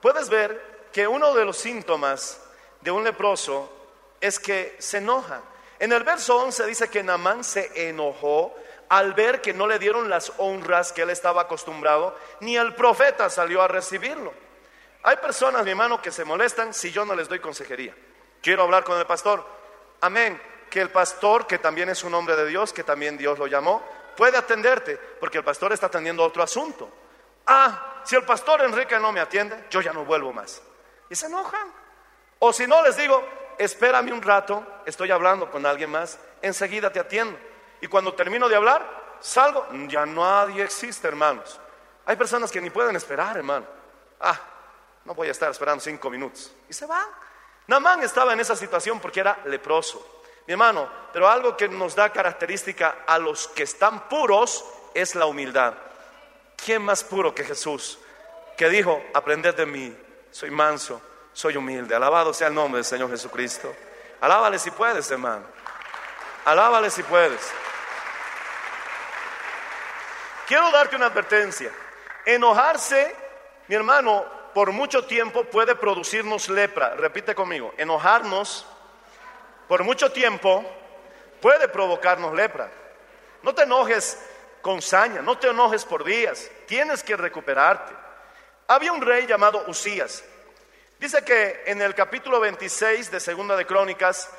[0.01, 2.41] puedes ver que uno de los síntomas
[2.82, 3.71] de un leproso
[4.19, 5.41] es que se enoja.
[5.80, 8.56] En el verso 11 dice que Naamán se enojó
[8.91, 13.30] al ver que no le dieron las honras que él estaba acostumbrado, ni el profeta
[13.30, 14.34] salió a recibirlo.
[15.04, 17.95] Hay personas, mi hermano, que se molestan si yo no les doy consejería.
[18.41, 19.45] Quiero hablar con el pastor.
[20.01, 20.41] Amén.
[20.69, 23.82] Que el pastor, que también es un hombre de Dios, que también Dios lo llamó,
[24.17, 26.89] puede atenderte, porque el pastor está atendiendo otro asunto.
[27.47, 30.62] Ah, si el pastor Enrique no me atiende, yo ya no vuelvo más.
[31.10, 31.71] Y se enojan.
[32.39, 33.25] O si no les digo,
[33.58, 37.39] espérame un rato, estoy hablando con alguien más, enseguida te atiendo.
[37.81, 41.59] Y cuando termino de hablar, salgo, ya nadie existe, hermanos.
[42.05, 43.65] Hay personas que ni pueden esperar, hermano.
[44.19, 44.39] Ah,
[45.05, 46.51] no voy a estar esperando cinco minutos.
[46.69, 47.07] Y se van.
[47.67, 50.23] Namán estaba en esa situación porque era leproso.
[50.47, 55.25] Mi hermano, pero algo que nos da característica a los que están puros es la
[55.25, 55.73] humildad.
[56.63, 57.97] ¿Quién más puro que Jesús?
[58.57, 59.95] Que dijo, aprended de mí,
[60.31, 61.01] soy manso,
[61.33, 61.95] soy humilde.
[61.95, 63.73] Alabado sea el nombre del Señor Jesucristo.
[64.19, 65.45] Alábale si puedes, hermano.
[66.45, 67.51] Alábale si puedes.
[70.51, 71.71] Quiero darte una advertencia.
[72.25, 73.15] Enojarse,
[73.69, 76.93] mi hermano, por mucho tiempo puede producirnos lepra.
[76.95, 78.65] Repite conmigo, enojarnos
[79.69, 80.65] por mucho tiempo
[81.39, 82.69] puede provocarnos lepra.
[83.43, 84.17] No te enojes
[84.61, 87.93] con saña, no te enojes por días, tienes que recuperarte.
[88.67, 90.21] Había un rey llamado Usías.
[90.99, 94.29] Dice que en el capítulo 26 de Segunda de Crónicas,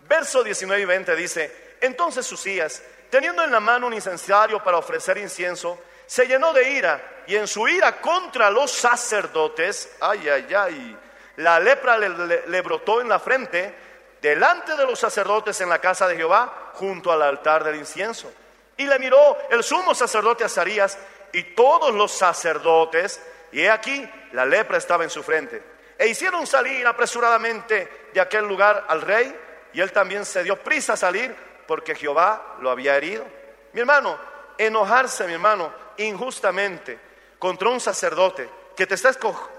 [0.00, 2.82] verso 19 y 20 dice, entonces Usías,
[3.14, 7.46] teniendo en la mano un incensario para ofrecer incienso, se llenó de ira y en
[7.46, 10.98] su ira contra los sacerdotes, ay, ay, ay,
[11.36, 12.08] la lepra le,
[12.48, 13.72] le- brotó en la frente
[14.20, 18.32] delante de los sacerdotes en la casa de Jehová junto al altar del incienso.
[18.76, 20.98] Y le miró el sumo sacerdote Azarías
[21.32, 23.22] y todos los sacerdotes,
[23.52, 25.62] y he aquí la lepra estaba en su frente.
[25.96, 29.32] E hicieron salir apresuradamente de aquel lugar al rey,
[29.72, 33.24] y él también se dio prisa a salir porque Jehová lo había herido.
[33.72, 34.18] Mi hermano,
[34.58, 36.98] enojarse, mi hermano, injustamente
[37.38, 39.12] contra un sacerdote que te está,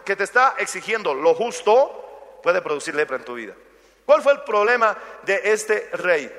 [0.03, 3.53] que te está exigiendo lo justo, puede producir lepra en tu vida.
[4.05, 6.31] ¿Cuál fue el problema de este rey?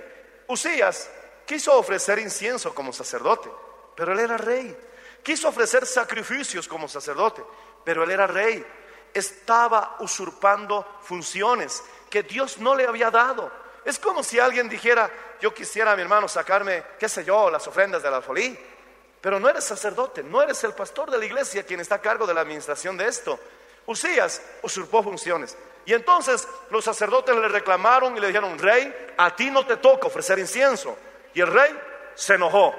[0.49, 1.11] Usías
[1.45, 3.51] quiso ofrecer incienso como sacerdote,
[3.95, 4.77] pero él era rey.
[5.23, 7.43] Quiso ofrecer sacrificios como sacerdote,
[7.85, 8.65] pero él era rey.
[9.13, 13.51] Estaba usurpando funciones que Dios no le había dado.
[13.87, 15.09] Es como si alguien dijera,
[15.41, 18.59] yo quisiera, mi hermano, sacarme, qué sé yo, las ofrendas de la folí,
[19.21, 22.27] pero no eres sacerdote, no eres el pastor de la iglesia quien está a cargo
[22.27, 23.39] de la administración de esto.
[23.87, 25.57] Usías usurpó funciones.
[25.85, 30.09] Y entonces los sacerdotes le reclamaron y le dijeron, rey, a ti no te toca
[30.09, 30.99] ofrecer incienso.
[31.33, 31.73] Y el rey
[32.17, 32.75] se enojó.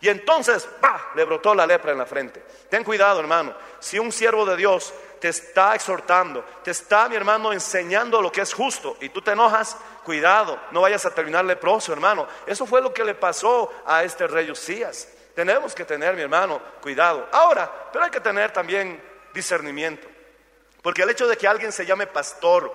[0.00, 1.10] Y entonces, ¡pa!
[1.16, 2.44] le brotó la lepra en la frente.
[2.70, 3.54] Ten cuidado, hermano.
[3.80, 8.40] Si un siervo de Dios te está exhortando, te está, mi hermano, enseñando lo que
[8.40, 12.26] es justo y tú te enojas, cuidado, no vayas a terminar leproso, hermano.
[12.44, 15.06] Eso fue lo que le pasó a este rey Usías.
[15.32, 17.28] Tenemos que tener, mi hermano, cuidado.
[17.30, 19.00] Ahora, pero hay que tener también
[19.32, 20.08] discernimiento.
[20.82, 22.74] Porque el hecho de que alguien se llame pastor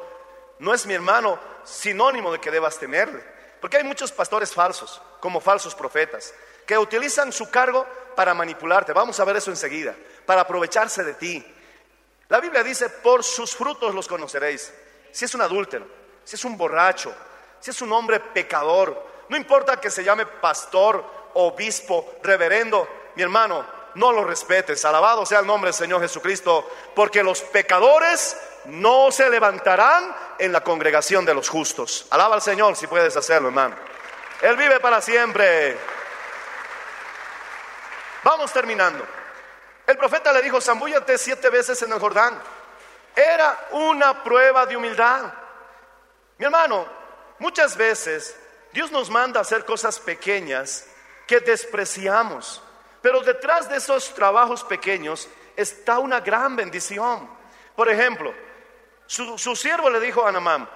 [0.60, 3.22] no es, mi hermano, sinónimo de que debas temerle.
[3.60, 6.34] Porque hay muchos pastores falsos, como falsos profetas,
[6.66, 8.94] que utilizan su cargo para manipularte.
[8.94, 9.94] Vamos a ver eso enseguida,
[10.26, 11.54] para aprovecharse de ti.
[12.30, 14.74] La Biblia dice, por sus frutos los conoceréis.
[15.12, 15.88] Si es un adúltero,
[16.24, 17.14] si es un borracho,
[17.60, 21.04] si es un hombre pecador, no importa que se llame pastor,
[21.36, 24.84] obispo, reverendo, mi hermano, no lo respetes.
[24.86, 30.62] Alabado sea el nombre del Señor Jesucristo, porque los pecadores no se levantarán en la
[30.62, 32.06] congregación de los justos.
[32.10, 33.76] Alaba al Señor si puedes hacerlo, hermano.
[34.42, 35.78] Él vive para siempre.
[38.24, 39.17] Vamos terminando.
[39.88, 42.38] El profeta le dijo, zambúllate siete veces en el Jordán.
[43.16, 45.34] Era una prueba de humildad.
[46.38, 46.86] Mi hermano,
[47.40, 48.38] muchas veces
[48.74, 50.86] Dios nos manda a hacer cosas pequeñas
[51.26, 52.62] que despreciamos,
[53.02, 57.30] pero detrás de esos trabajos pequeños está una gran bendición.
[57.74, 58.34] Por ejemplo,
[59.06, 60.70] su, siervo le dijo a Anamán,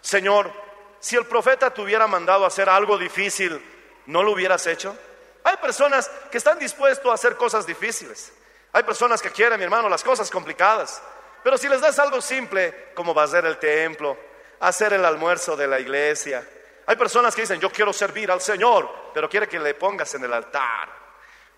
[0.00, 0.50] Señor,
[0.98, 3.62] si el profeta te hubiera mandado a hacer algo difícil,
[4.06, 4.96] ¿no lo hubieras hecho?
[5.44, 8.32] Hay personas que están dispuestos a hacer cosas difíciles.
[8.76, 11.02] Hay personas que quieren, mi hermano, las cosas complicadas.
[11.42, 14.18] Pero si les das algo simple, como va a ser el templo,
[14.60, 16.46] hacer el almuerzo de la iglesia.
[16.84, 20.24] Hay personas que dicen, yo quiero servir al Señor, pero quiere que le pongas en
[20.24, 20.90] el altar,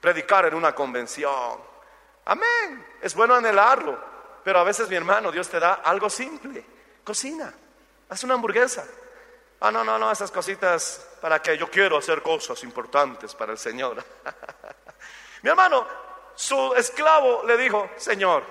[0.01, 1.61] predicar en una convención.
[2.27, 2.87] Amén.
[3.03, 3.99] Es bueno anhelarlo,
[4.45, 6.65] pero a veces, mi hermano, Dios te da algo simple.
[7.03, 7.53] Cocina,
[8.11, 8.87] haz una hamburguesa.
[9.59, 13.59] Ah, no, no, no, esas cositas para que yo quiero hacer cosas importantes para el
[13.59, 14.05] Señor.
[15.43, 16.08] mi hermano,
[16.39, 18.45] su esclavo le dijo, Señor,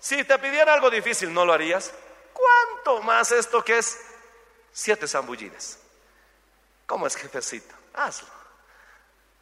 [0.00, 1.92] Si te pidiera algo difícil, ¿no lo harías?
[2.32, 4.00] ¿Cuánto más esto que es
[4.72, 5.78] siete zambullidas?
[6.86, 7.74] ¿Cómo es jefecito?
[7.94, 8.28] Hazlo.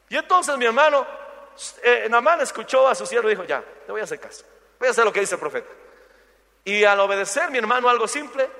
[0.09, 1.07] Y entonces mi hermano,
[1.82, 4.45] eh, Namán escuchó a su siervo y dijo, ya, te voy a hacer caso.
[4.80, 5.70] Voy a hacer lo que dice el profeta.
[6.64, 8.51] Y al obedecer mi hermano algo simple,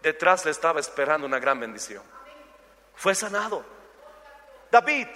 [0.00, 2.04] detrás le estaba esperando una gran bendición.
[2.94, 3.64] Fue sanado.
[4.70, 5.08] David,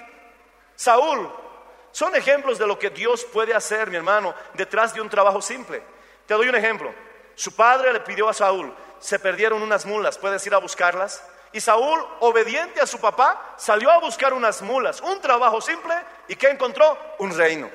[0.75, 1.46] Saúl,
[1.97, 5.83] son ejemplos de lo que Dios puede hacer, mi hermano, detrás de un trabajo simple.
[6.27, 6.93] Te doy un ejemplo.
[7.35, 11.25] Su padre le pidió a Saúl, se perdieron unas mulas, ¿puedes ir a buscarlas?
[11.53, 15.95] Y Saúl, obediente a su papá, salió a buscar unas mulas, un trabajo simple,
[16.29, 16.99] ¿y qué encontró?
[17.17, 17.71] Un reino.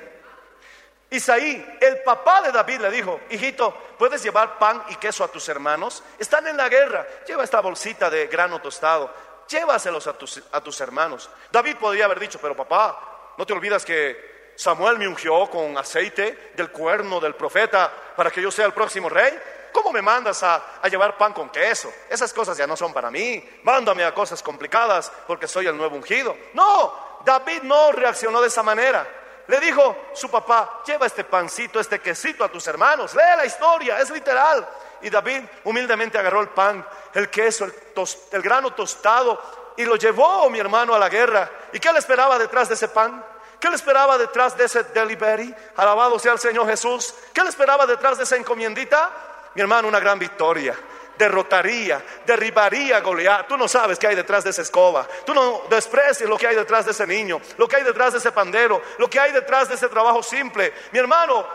[1.09, 5.49] Isaí, el papá de David, le dijo, hijito, ¿puedes llevar pan y queso a tus
[5.49, 6.03] hermanos?
[6.19, 9.11] Están en la guerra, lleva esta bolsita de grano tostado,
[9.47, 11.27] llévaselos a tus, a tus hermanos.
[11.51, 16.51] David podría haber dicho, pero papá, ¿no te olvidas que Samuel me ungió con aceite
[16.55, 19.37] del cuerno del profeta para que yo sea el próximo rey?
[19.71, 21.91] ¿Cómo me mandas a, llevar pan con queso?
[22.09, 23.43] Esas cosas ya no son para mí.
[23.63, 26.35] Mándame a cosas complicadas porque soy el nuevo ungido.
[26.53, 29.07] No, David no reaccionó de esa manera.
[29.47, 33.13] Le dijo su papá, lleva este pancito, este quesito a tus hermanos.
[33.15, 34.67] Lee la historia, es literal.
[35.01, 40.59] Y David humildemente agarró el pan, el queso, el, grano tostado y lo llevó, mi
[40.59, 41.49] hermano, a la guerra.
[41.73, 43.23] ¿Y qué le esperaba detrás de ese pan?
[43.59, 45.53] ¿Qué le esperaba detrás de ese delivery?
[45.77, 47.13] Alabado sea el Señor Jesús.
[47.33, 49.11] ¿Qué le esperaba detrás de esa encomiendita?
[49.55, 50.75] Mi hermano, una gran victoria
[51.21, 53.47] derrotaría, derribaría a Goliat.
[53.47, 55.07] Tú no sabes qué hay detrás de esa escoba.
[55.23, 58.19] Tú no desprecies lo que hay detrás de ese niño, lo que hay detrás de
[58.19, 60.73] ese pandero, lo que hay detrás de ese trabajo simple.
[60.91, 61.45] Mi hermano,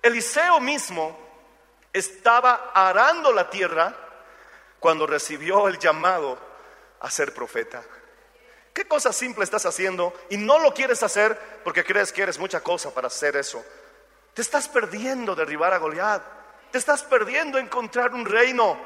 [0.00, 1.18] Eliseo mismo
[1.92, 3.94] estaba arando la tierra
[4.80, 6.47] cuando recibió el llamado
[7.00, 7.82] a ser profeta.
[8.72, 12.60] ¿Qué cosa simple estás haciendo y no lo quieres hacer porque crees que eres mucha
[12.60, 13.64] cosa para hacer eso?
[14.34, 16.22] Te estás perdiendo derribar a Goliat.
[16.70, 18.78] Te estás perdiendo encontrar un reino.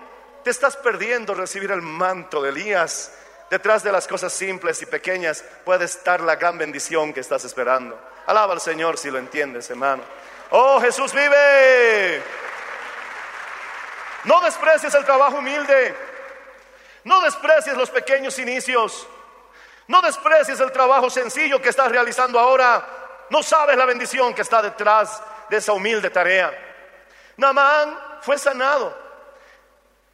[0.45, 3.13] Te estás perdiendo recibir el manto de Elías.
[3.51, 8.01] Detrás de las cosas simples y pequeñas puede estar la gran bendición que estás esperando.
[8.25, 10.03] Alaba al Señor si lo entiendes, hermano.
[10.51, 12.23] Oh, Jesús vive.
[14.25, 16.12] No desprecies el trabajo humilde.
[17.05, 19.07] No desprecies los pequeños inicios.
[19.89, 23.27] No desprecies el trabajo sencillo que estás realizando ahora.
[23.31, 26.53] No sabes la bendición que está detrás de esa humilde tarea.
[27.37, 28.97] Naamán fue sanado.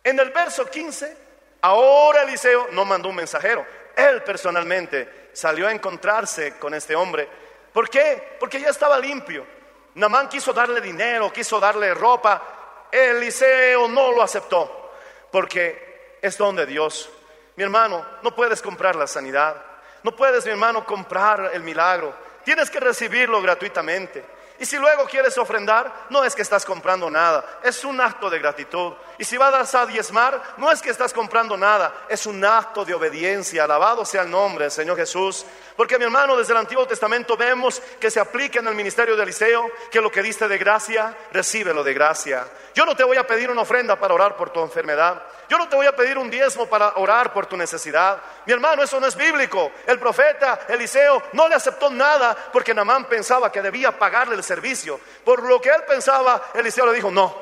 [0.03, 1.17] En el verso 15,
[1.61, 3.67] ahora Eliseo no mandó un mensajero.
[3.95, 7.29] Él personalmente salió a encontrarse con este hombre.
[7.73, 8.37] ¿Por qué?
[8.41, 9.47] Porque ya estaba limpio.
[9.95, 12.89] Naamán quiso darle dinero, quiso darle ropa.
[12.91, 14.93] Eliseo no lo aceptó.
[15.31, 15.88] Porque
[16.23, 17.09] es donde Dios.
[17.57, 19.57] Mi hermano, no puedes comprar la sanidad.
[20.03, 22.15] No puedes, mi hermano, comprar el milagro.
[22.45, 24.25] Tienes que recibirlo gratuitamente.
[24.61, 28.41] Y si luego quieres ofrendar, no es que estás comprando nada, es un acto de
[28.41, 28.93] gratitud.
[29.17, 32.95] Y si vas a diezmar, no es que estás comprando nada, es un acto de
[32.95, 33.65] obediencia.
[33.65, 35.47] Alabado sea el nombre del Señor Jesús.
[35.77, 39.23] Porque mi hermano, desde el Antiguo Testamento vemos que se aplica en el ministerio de
[39.23, 42.45] Eliseo, que lo que diste de gracia, recíbelo de gracia.
[42.75, 45.23] Yo no te voy a pedir una ofrenda para orar por tu enfermedad.
[45.49, 48.19] Yo no te voy a pedir un diezmo para orar por tu necesidad.
[48.45, 49.73] Mi hermano, eso no es bíblico.
[49.87, 54.99] El profeta Eliseo no le aceptó nada porque Namán pensaba que debía pagarle el servicio.
[55.25, 57.35] Por lo que él pensaba, Eliseo le dijo, no,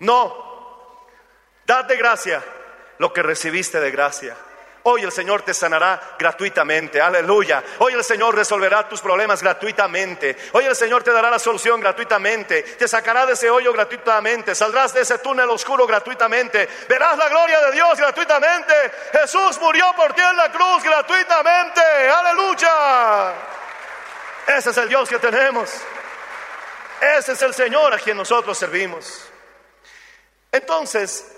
[0.00, 1.06] no,
[1.66, 2.42] dad de gracia
[2.98, 4.36] lo que recibiste de gracia.
[4.84, 7.62] Hoy el Señor te sanará gratuitamente, aleluya.
[7.78, 10.36] Hoy el Señor resolverá tus problemas gratuitamente.
[10.52, 12.62] Hoy el Señor te dará la solución gratuitamente.
[12.62, 14.56] Te sacará de ese hoyo gratuitamente.
[14.56, 16.68] Saldrás de ese túnel oscuro gratuitamente.
[16.88, 18.74] Verás la gloria de Dios gratuitamente.
[19.12, 21.80] Jesús murió por ti en la cruz gratuitamente.
[22.08, 23.34] Aleluya.
[24.48, 25.70] Ese es el Dios que tenemos.
[27.02, 29.24] Ese es el Señor a quien nosotros servimos.
[30.52, 31.34] Entonces,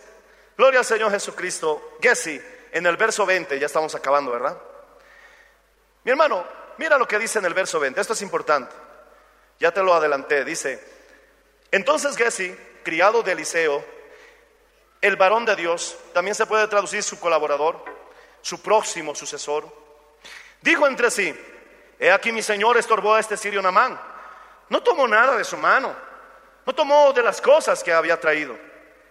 [0.58, 1.96] gloria al Señor Jesucristo.
[2.02, 2.38] Gessi
[2.70, 4.60] en el verso 20, ya estamos acabando, ¿verdad?
[6.02, 6.44] Mi hermano,
[6.76, 8.74] mira lo que dice en el verso 20, esto es importante.
[9.58, 10.82] Ya te lo adelanté, dice,
[11.70, 13.82] entonces Gessi, criado de Eliseo,
[15.00, 17.82] el varón de Dios, también se puede traducir su colaborador,
[18.42, 19.66] su próximo sucesor,
[20.60, 21.34] dijo entre sí,
[21.98, 23.98] he aquí mi señor estorbó a este sirio Namán,
[24.74, 25.94] no tomó nada de su mano,
[26.66, 28.58] no tomó de las cosas que había traído.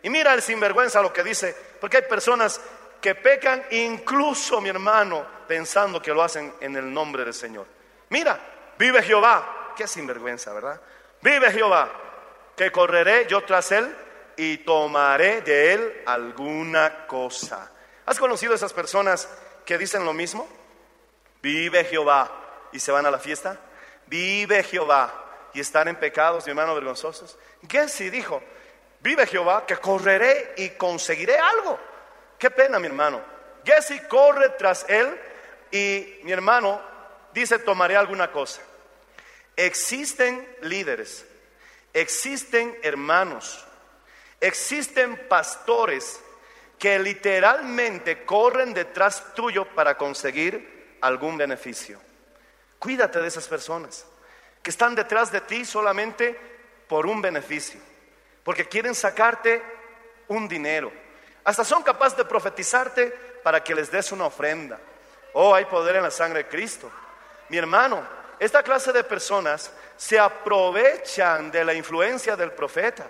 [0.02, 2.60] Y mira el sinvergüenza lo que dice, porque hay personas
[3.00, 7.66] que pecan incluso, mi hermano, pensando que lo hacen en el nombre del Señor.
[8.10, 8.38] Mira,
[8.78, 10.82] vive Jehová, qué sinvergüenza, ¿verdad?
[11.22, 11.90] Vive Jehová,
[12.58, 13.96] que correré yo tras él
[14.36, 17.72] y tomaré de él alguna cosa.
[18.06, 19.30] ¿Has conocido esas personas
[19.66, 20.46] que dicen lo mismo?
[21.42, 22.30] Vive Jehová
[22.74, 23.58] y se van a la fiesta.
[24.08, 25.22] Vive Jehová
[25.54, 27.38] y estar en pecados, mi hermano, vergonzosos.
[27.70, 28.42] Gessi dijo,
[29.00, 31.80] vive Jehová, que correré y conseguiré algo.
[32.38, 33.22] Qué pena, mi hermano.
[33.64, 35.20] Gessi corre tras él
[35.72, 36.82] y mi hermano
[37.34, 38.62] dice, tomaré alguna cosa.
[39.56, 41.26] Existen líderes,
[41.94, 43.64] existen hermanos,
[44.42, 46.20] existen pastores
[46.80, 52.02] que literalmente corren detrás tuyo para conseguir algún beneficio.
[52.80, 54.06] Cuídate de esas personas
[54.64, 56.40] que están detrás de ti solamente
[56.88, 57.80] por un beneficio,
[58.44, 59.62] porque quieren sacarte
[60.30, 60.92] un dinero.
[61.44, 63.10] Hasta son capaces de profetizarte
[63.44, 64.80] para que les des una ofrenda.
[65.34, 66.90] Oh, hay poder en la sangre de Cristo.
[67.50, 68.08] Mi hermano,
[68.40, 73.06] esta clase de personas se aprovechan de la influencia del profeta.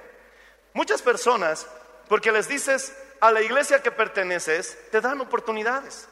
[0.74, 1.68] Muchas personas,
[2.10, 6.08] porque les dices a la iglesia que perteneces, te dan oportunidades.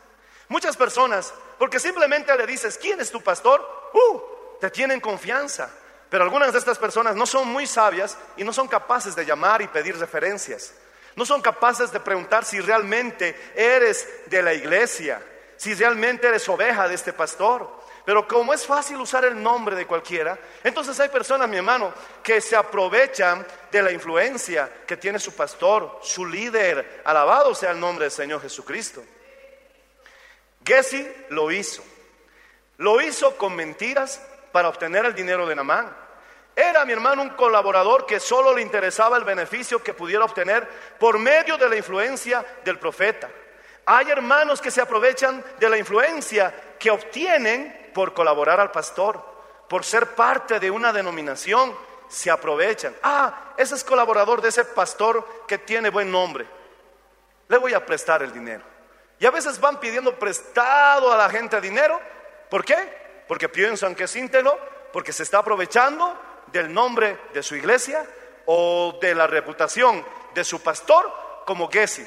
[0.50, 3.90] Muchas personas, porque simplemente le dices, ¿quién es tu pastor?
[3.94, 4.31] Uh,
[4.62, 5.70] te tienen confianza.
[6.10, 9.62] Pero algunas de estas personas no son muy sabias y no son capaces de llamar
[9.62, 10.74] y pedir referencias.
[11.16, 15.22] No son capaces de preguntar si realmente eres de la iglesia,
[15.58, 17.82] si realmente eres oveja de este pastor.
[18.06, 21.94] Pero como es fácil usar el nombre de cualquiera, entonces hay personas, mi hermano,
[22.24, 27.02] que se aprovechan de la influencia que tiene su pastor, su líder.
[27.04, 29.04] Alabado sea el nombre del Señor Jesucristo.
[30.64, 31.84] Gessi lo hizo.
[32.78, 34.22] Lo hizo con mentiras
[34.52, 35.96] para obtener el dinero de Namán.
[36.56, 40.68] Era mi hermano un colaborador que solo le interesaba el beneficio que pudiera obtener
[41.00, 43.30] por medio de la influencia del profeta.
[43.86, 49.24] Hay hermanos que se aprovechan de la influencia que obtienen por colaborar al pastor,
[49.68, 51.76] por ser parte de una denominación,
[52.10, 52.94] se aprovechan.
[53.02, 56.46] Ah, ese es colaborador de ese pastor que tiene buen nombre.
[57.48, 58.64] Le voy a prestar el dinero.
[59.18, 62.00] Y a veces van pidiendo prestado a la gente dinero.
[62.50, 63.01] ¿Por qué?
[63.32, 64.60] Porque piensan que es íntegro,
[64.92, 68.06] porque se está aprovechando del nombre de su iglesia
[68.46, 71.10] o de la reputación de su pastor
[71.46, 72.06] como Gessi,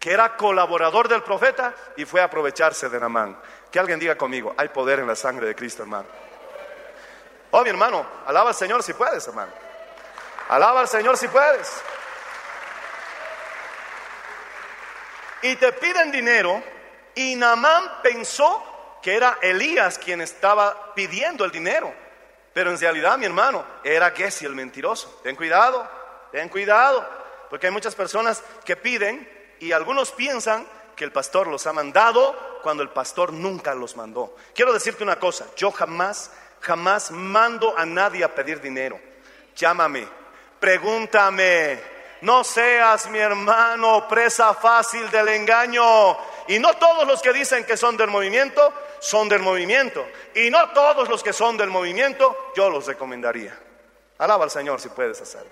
[0.00, 3.38] que era colaborador del profeta y fue a aprovecharse de Namán.
[3.70, 6.08] Que alguien diga conmigo, hay poder en la sangre de Cristo, hermano.
[7.50, 9.52] Oh, mi hermano, alaba al Señor si puedes, hermano.
[10.48, 11.70] Alaba al Señor si puedes.
[15.42, 16.62] Y te piden dinero
[17.14, 18.72] y Namán pensó
[19.06, 21.94] que era Elías quien estaba pidiendo el dinero.
[22.52, 25.20] Pero en realidad, mi hermano, era Gessi el mentiroso.
[25.22, 25.88] Ten cuidado,
[26.32, 27.08] ten cuidado,
[27.48, 32.58] porque hay muchas personas que piden y algunos piensan que el pastor los ha mandado
[32.64, 34.34] cuando el pastor nunca los mandó.
[34.52, 38.98] Quiero decirte una cosa, yo jamás, jamás mando a nadie a pedir dinero.
[39.54, 40.08] Llámame,
[40.58, 41.80] pregúntame,
[42.22, 46.16] no seas mi hermano presa fácil del engaño.
[46.48, 50.06] Y no todos los que dicen que son del movimiento son del movimiento.
[50.34, 53.58] Y no todos los que son del movimiento yo los recomendaría.
[54.18, 55.50] Alaba al Señor si puedes hacerlo.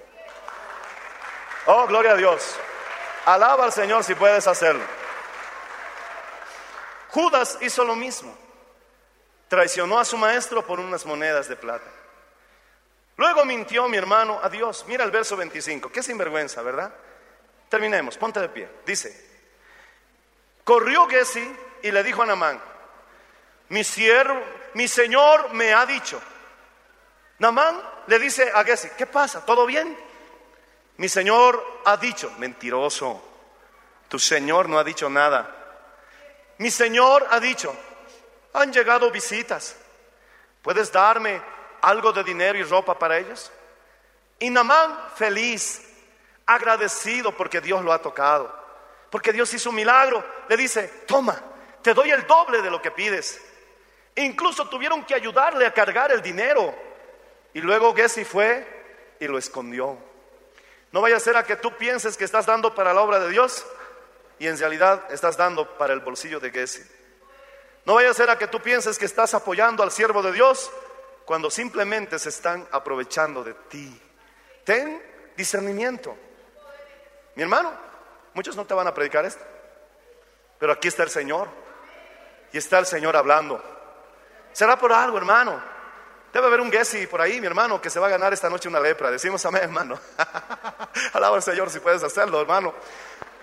[1.66, 2.56] Oh, gloria a Dios.
[3.26, 4.84] Alaba al Señor si puedes hacerlo.
[7.08, 8.36] Judas hizo lo mismo.
[9.48, 11.90] Traicionó a su maestro por unas monedas de plata.
[13.16, 14.84] Luego mintió mi hermano a Dios.
[14.88, 15.92] Mira el verso 25.
[15.92, 16.92] Qué sinvergüenza, ¿verdad?
[17.68, 18.18] Terminemos.
[18.18, 18.68] Ponte de pie.
[18.84, 19.32] Dice:
[20.64, 22.60] Corrió Gessi y le dijo a Namán:
[23.68, 24.40] Mi siervo,
[24.74, 26.20] mi señor me ha dicho.
[27.38, 29.44] Namán le dice a Gessi: ¿Qué pasa?
[29.44, 29.96] ¿Todo bien?
[30.96, 33.20] Mi señor ha dicho, mentiroso,
[34.08, 35.50] tu señor no ha dicho nada.
[36.58, 37.74] Mi señor ha dicho,
[38.52, 39.74] han llegado visitas,
[40.62, 41.42] ¿puedes darme
[41.82, 43.50] algo de dinero y ropa para ellos?
[44.38, 45.82] Y Namán feliz,
[46.46, 48.54] agradecido porque Dios lo ha tocado,
[49.10, 51.40] porque Dios hizo un milagro, le dice, toma,
[51.82, 53.40] te doy el doble de lo que pides.
[54.16, 56.74] Incluso tuvieron que ayudarle a cargar el dinero.
[57.52, 58.66] Y luego Gessi fue
[59.18, 59.98] y lo escondió.
[60.92, 63.30] No vaya a ser a que tú pienses que estás dando para la obra de
[63.30, 63.66] Dios
[64.38, 66.82] y en realidad estás dando para el bolsillo de Gessi.
[67.84, 70.70] No vaya a ser a que tú pienses que estás apoyando al siervo de Dios
[71.24, 74.00] cuando simplemente se están aprovechando de ti.
[74.64, 75.02] Ten
[75.36, 76.16] discernimiento.
[77.34, 77.72] Mi hermano,
[78.32, 79.44] muchos no te van a predicar esto,
[80.58, 81.48] pero aquí está el Señor
[82.52, 83.73] y está el Señor hablando.
[84.54, 85.60] Será por algo, hermano.
[86.32, 88.68] Debe haber un Gessi por ahí, mi hermano, que se va a ganar esta noche
[88.68, 89.10] una lepra.
[89.10, 90.00] Decimos amén, hermano.
[91.12, 92.72] Alaba al Señor si puedes hacerlo, hermano.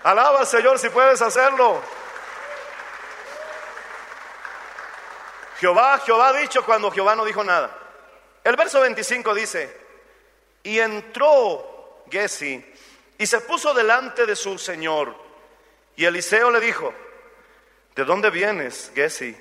[0.02, 1.80] Alaba al Señor si puedes hacerlo.
[5.60, 7.70] Jehová, Jehová ha dicho cuando Jehová no dijo nada.
[8.42, 9.80] El verso 25 dice,
[10.62, 12.64] y entró Gessi
[13.18, 15.14] y se puso delante de su señor.
[15.94, 16.92] Y Eliseo le dijo,
[17.94, 19.36] ¿de dónde vienes, Gessi?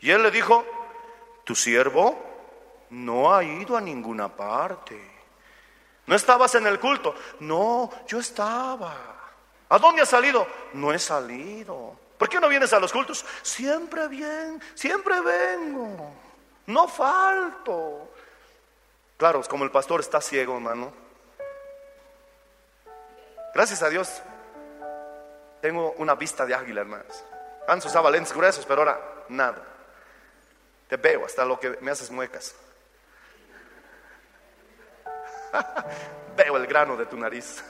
[0.00, 0.64] Y él le dijo,
[1.44, 2.18] tu siervo
[2.90, 5.00] No ha ido a ninguna parte.
[6.06, 7.14] ¿No estabas en el culto?
[7.38, 8.96] No, yo estaba.
[9.68, 10.46] ¿A dónde has salido?
[10.72, 11.96] No he salido.
[12.18, 13.24] ¿Por qué no vienes a los cultos?
[13.42, 16.12] Siempre bien, siempre vengo.
[16.66, 18.12] No falto.
[19.16, 20.92] Claro, como el pastor está ciego, hermano.
[23.54, 24.22] Gracias a Dios,
[25.60, 27.24] tengo una vista de águila, hermanos.
[27.68, 29.69] Antes usaba lentes gruesos, pero ahora nada.
[30.90, 32.56] Te veo hasta lo que me haces muecas.
[36.36, 37.62] veo el grano de tu nariz.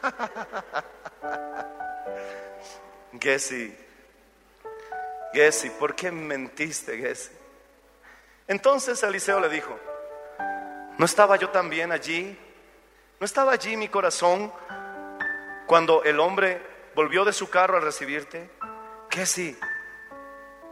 [3.20, 3.76] Gessi,
[5.32, 7.32] Gessi, ¿por qué mentiste, Gessi?
[8.46, 9.76] Entonces Eliseo le dijo,
[10.98, 12.38] ¿no estaba yo también allí?
[13.18, 14.52] ¿No estaba allí mi corazón
[15.66, 16.62] cuando el hombre
[16.94, 18.48] volvió de su carro a recibirte?
[19.10, 19.58] Gessi,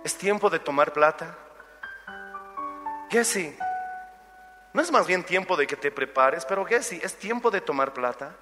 [0.05, 1.37] ¿es tiempo de tomar plata?
[3.11, 3.57] Gessi,
[4.73, 6.45] ¿no es más bien tiempo de que te prepares?
[6.45, 8.35] Pero Gessi, ¿es tiempo de tomar plata?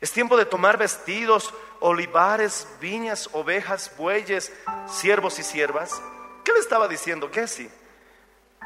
[0.00, 4.50] Es tiempo de tomar vestidos, olivares, viñas, ovejas, bueyes,
[4.88, 6.00] siervos y siervas.
[6.42, 7.70] ¿Qué le estaba diciendo Gessi?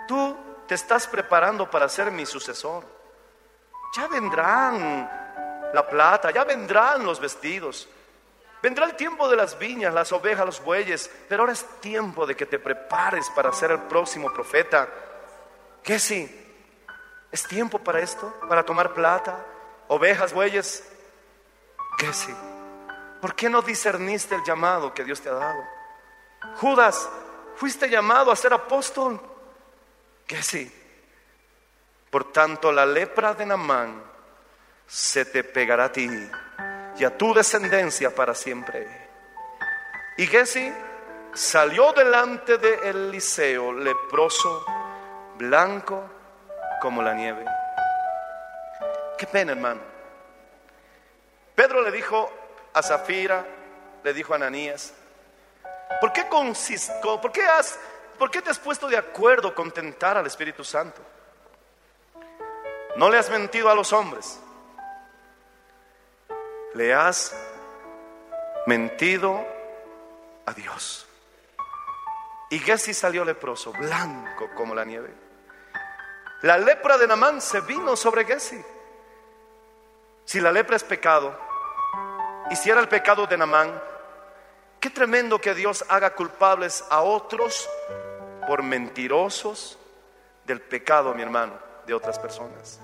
[0.07, 0.37] Tú
[0.69, 2.85] te estás preparando para ser mi sucesor.
[3.97, 5.11] Ya vendrán
[5.73, 7.89] la plata, ya vendrán los vestidos.
[8.65, 12.35] Vendrá el tiempo de las viñas, las ovejas, los bueyes, pero ahora es tiempo de
[12.35, 14.89] que te prepares para ser el próximo profeta.
[15.83, 16.35] ¿Qué sí?
[17.31, 18.33] ¿Es tiempo para esto?
[18.49, 19.45] ¿Para tomar plata,
[19.89, 20.83] ovejas, bueyes?
[21.99, 22.35] ¿Qué sí?
[23.21, 25.63] ¿Por qué no discerniste el llamado que Dios te ha dado?
[26.57, 27.07] Judas,
[27.57, 29.21] fuiste llamado a ser apóstol.
[30.27, 30.73] ¿Qué sí?
[32.09, 34.03] Por tanto, la lepra de Namán
[34.87, 36.09] se te pegará a ti
[36.97, 38.87] y a tu descendencia para siempre.
[40.17, 40.73] Y Gessi
[41.35, 44.65] salió delante de Eliseo, leproso,
[45.37, 46.05] blanco
[46.81, 47.45] como la nieve.
[49.19, 49.81] Qué pena, hermano.
[51.55, 52.31] Pedro le dijo
[52.73, 53.45] a Zafira,
[54.03, 54.93] le dijo a Ananías,
[56.01, 57.79] ¿por qué, consisto, por, qué has,
[58.19, 61.01] ¿por qué te has puesto de acuerdo con tentar al Espíritu Santo?
[62.97, 64.39] No le has mentido a los hombres,
[66.75, 67.35] le has
[68.67, 69.45] mentido
[70.47, 71.07] a Dios.
[72.51, 75.13] Y Gessi salió leproso, blanco como la nieve.
[76.43, 78.63] La lepra de Namán se vino sobre Gessi.
[80.25, 81.37] Si la lepra es pecado,
[82.51, 83.81] y si era el pecado de Namán,
[84.79, 87.69] qué tremendo que Dios haga culpables a otros
[88.47, 89.79] por mentirosos
[90.45, 91.55] del pecado, mi hermano,
[91.87, 92.81] de otras personas.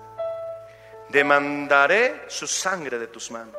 [1.10, 3.56] Demandaré su sangre de tus manos.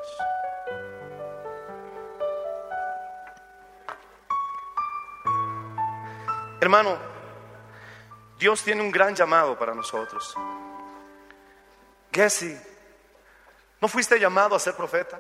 [6.62, 6.98] Hermano,
[8.38, 10.36] Dios tiene un gran llamado para nosotros.
[12.12, 12.56] Gessi,
[13.80, 15.20] ¿no fuiste llamado a ser profeta?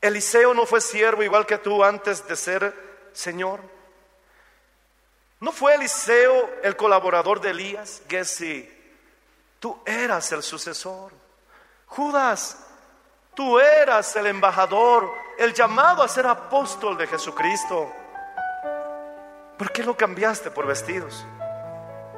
[0.00, 2.74] Eliseo no fue siervo igual que tú antes de ser
[3.12, 3.60] Señor.
[5.40, 8.02] ¿No fue Eliseo el colaborador de Elías?
[8.08, 8.75] Gessi,
[9.58, 11.12] tú eras el sucesor.
[11.86, 12.66] Judas,
[13.34, 17.92] tú eras el embajador, el llamado a ser apóstol de Jesucristo.
[19.58, 21.24] ¿Por qué lo cambiaste por vestidos?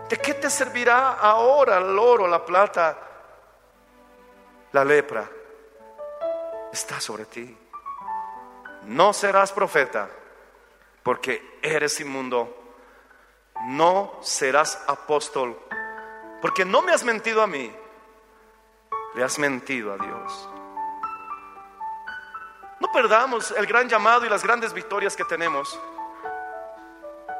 [0.08, 2.96] ¿De qué te servirá ahora el oro, la plata,
[4.72, 5.28] la lepra?
[6.72, 7.56] Está sobre ti
[8.88, 10.08] no serás profeta
[11.02, 12.54] porque eres inmundo.
[13.66, 15.58] No serás apóstol
[16.40, 17.72] porque no me has mentido a mí,
[19.14, 20.48] le has mentido a Dios.
[22.80, 25.78] No perdamos el gran llamado y las grandes victorias que tenemos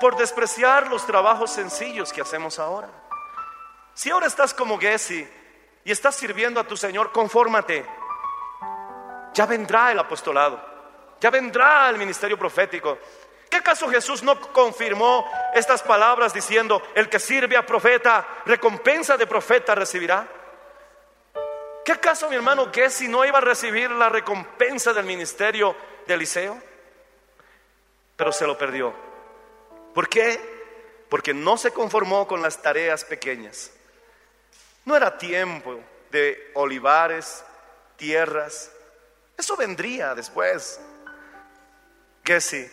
[0.00, 2.88] por despreciar los trabajos sencillos que hacemos ahora.
[3.94, 5.28] Si ahora estás como Gessi
[5.84, 7.84] y estás sirviendo a tu Señor, confórmate.
[9.34, 10.60] Ya vendrá el apostolado.
[11.20, 12.98] Ya vendrá el ministerio profético.
[13.50, 19.26] ¿Qué acaso Jesús no confirmó estas palabras diciendo, el que sirve a profeta, recompensa de
[19.26, 20.26] profeta recibirá?
[21.84, 25.74] ¿Qué acaso mi hermano si no iba a recibir la recompensa del ministerio
[26.06, 26.60] de Eliseo?
[28.14, 28.92] Pero se lo perdió.
[29.94, 30.38] ¿Por qué?
[31.08, 33.70] Porque no se conformó con las tareas pequeñas.
[34.84, 35.80] No era tiempo
[36.10, 37.42] de olivares,
[37.96, 38.70] tierras.
[39.36, 40.78] Eso vendría después
[42.22, 42.70] que si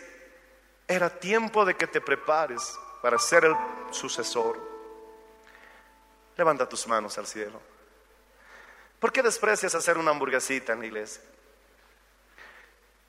[0.88, 3.56] era tiempo de que te prepares para ser el
[3.90, 4.60] sucesor.
[6.36, 7.60] Levanta tus manos al cielo.
[8.98, 11.22] ¿Por qué desprecias hacer una hamburguesita en la iglesia?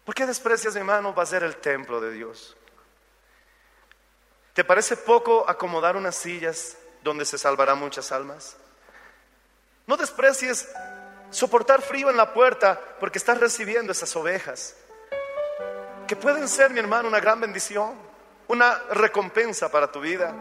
[0.06, 2.56] ¿Por qué desprecias, mi hermano, va a ser el templo de Dios?
[4.54, 8.58] ¿Te parece poco acomodar unas sillas donde se salvarán muchas almas.
[9.86, 10.68] No desprecies
[11.30, 14.76] soportar frío en la puerta porque estás recibiendo esas ovejas,
[16.08, 17.94] que pueden ser, mi hermano, una gran bendición,
[18.48, 20.34] una recompensa para tu vida.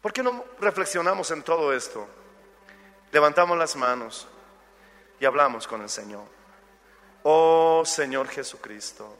[0.00, 2.06] ¿Por qué no reflexionamos en todo esto?
[3.12, 4.26] Levantamos las manos
[5.20, 6.24] y hablamos con el Señor.
[7.22, 9.16] Oh Señor Jesucristo,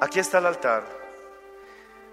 [0.00, 0.84] aquí está el altar.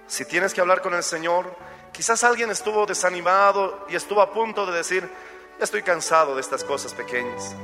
[0.07, 1.53] Si tienes que hablar con el Señor,
[1.91, 5.09] quizás alguien estuvo desanimado y estuvo a punto de decir,
[5.57, 7.55] ya estoy cansado de estas cosas pequeñas.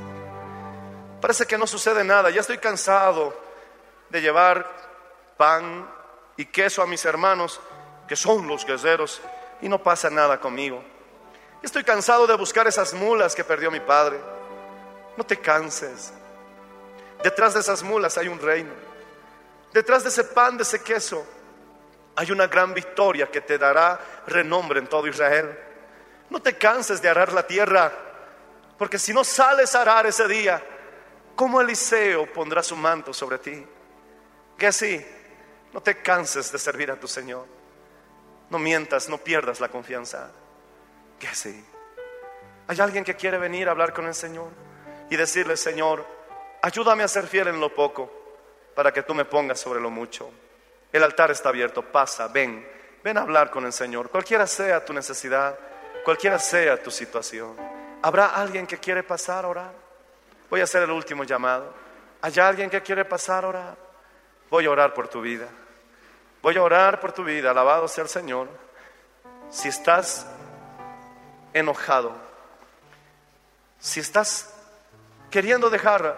[1.20, 3.34] Parece que no sucede nada, ya estoy cansado
[4.08, 4.66] de llevar
[5.36, 5.88] pan
[6.36, 7.60] y queso a mis hermanos,
[8.06, 9.20] que son los guerreros,
[9.60, 10.82] y no pasa nada conmigo.
[11.62, 14.20] Estoy cansado de buscar esas mulas que perdió mi padre.
[15.16, 16.12] No te canses.
[17.22, 18.72] Detrás de esas mulas hay un reino.
[19.72, 21.26] Detrás de ese pan, de ese queso,
[22.14, 23.98] hay una gran victoria que te dará
[24.28, 25.58] renombre en todo Israel.
[26.30, 27.92] No te canses de arar la tierra,
[28.78, 30.62] porque si no sales a arar ese día,
[31.38, 33.64] ¿cómo Eliseo pondrá su manto sobre ti?
[34.58, 35.06] Que así,
[35.72, 37.46] no te canses de servir a tu Señor.
[38.50, 40.32] No mientas, no pierdas la confianza.
[41.16, 41.64] Que sí.
[42.66, 44.48] Hay alguien que quiere venir a hablar con el Señor
[45.08, 46.04] y decirle, Señor,
[46.60, 48.10] ayúdame a ser fiel en lo poco
[48.74, 50.28] para que tú me pongas sobre lo mucho.
[50.92, 52.68] El altar está abierto, pasa, ven,
[53.04, 55.56] ven a hablar con el Señor, cualquiera sea tu necesidad,
[56.04, 57.54] cualquiera sea tu situación.
[58.02, 59.87] ¿Habrá alguien que quiere pasar a orar?
[60.50, 61.72] Voy a hacer el último llamado.
[62.20, 63.76] ¿Hay alguien que quiere pasar a orar?
[64.50, 65.48] Voy a orar por tu vida.
[66.42, 68.48] Voy a orar por tu vida, alabado sea el Señor.
[69.50, 70.26] Si estás
[71.52, 72.14] enojado,
[73.78, 74.54] si estás
[75.30, 76.16] queriendo dejar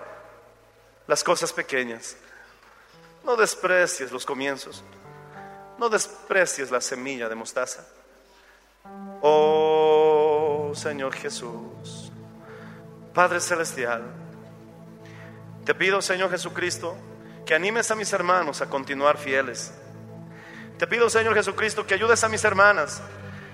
[1.06, 2.16] las cosas pequeñas,
[3.24, 4.82] no desprecies los comienzos,
[5.78, 7.86] no desprecies la semilla de mostaza.
[9.22, 12.09] Oh Señor Jesús,
[13.14, 14.02] Padre Celestial,
[15.64, 16.96] te pido Señor Jesucristo
[17.44, 19.72] que animes a mis hermanos a continuar fieles.
[20.78, 23.02] Te pido Señor Jesucristo que ayudes a mis hermanas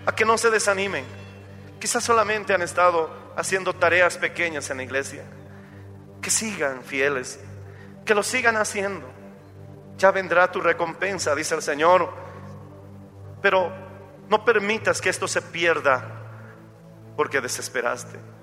[0.04, 1.04] a que no se desanimen.
[1.80, 5.24] Quizás solamente han estado haciendo tareas pequeñas en la iglesia.
[6.22, 7.40] Que sigan fieles,
[8.04, 9.06] que lo sigan haciendo.
[9.98, 12.12] Ya vendrá tu recompensa, dice el Señor.
[13.42, 13.72] Pero
[14.28, 16.04] no permitas que esto se pierda
[17.16, 18.35] porque desesperaste.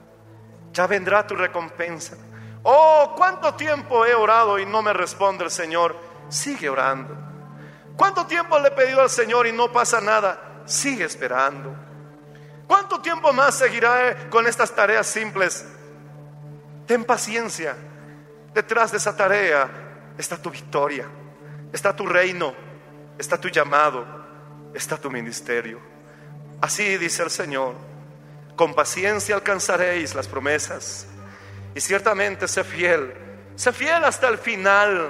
[0.74, 2.17] Ya vendrá tu recompensa.
[2.63, 5.95] Oh, cuánto tiempo he orado y no me responde el Señor.
[6.30, 7.15] Sigue orando.
[7.95, 10.63] ¿Cuánto tiempo le he pedido al Señor y no pasa nada?
[10.65, 11.76] Sigue esperando.
[12.67, 15.65] ¿Cuánto tiempo más seguirá con estas tareas simples?
[16.88, 17.76] Ten paciencia.
[18.53, 19.69] Detrás de esa tarea
[20.17, 21.07] está tu victoria,
[21.71, 22.53] está tu reino,
[23.17, 24.05] está tu llamado,
[24.74, 25.80] está tu ministerio.
[26.61, 27.76] Así dice el Señor,
[28.55, 31.07] con paciencia alcanzaréis las promesas.
[31.75, 33.13] Y ciertamente sé fiel,
[33.55, 35.09] sé fiel hasta el final.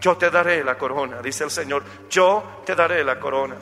[0.00, 3.56] Yo te daré la corona, dice el Señor, yo te daré la corona.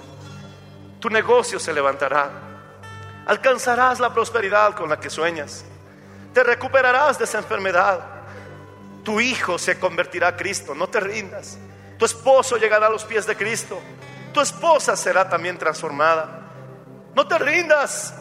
[0.99, 2.31] Tu negocio se levantará,
[3.27, 5.65] alcanzarás la prosperidad con la que sueñas,
[6.33, 8.01] te recuperarás de esa enfermedad,
[9.03, 11.59] tu hijo se convertirá a Cristo, no te rindas,
[11.99, 13.79] tu esposo llegará a los pies de Cristo,
[14.33, 16.41] tu esposa será también transformada,
[17.15, 18.15] no te rindas,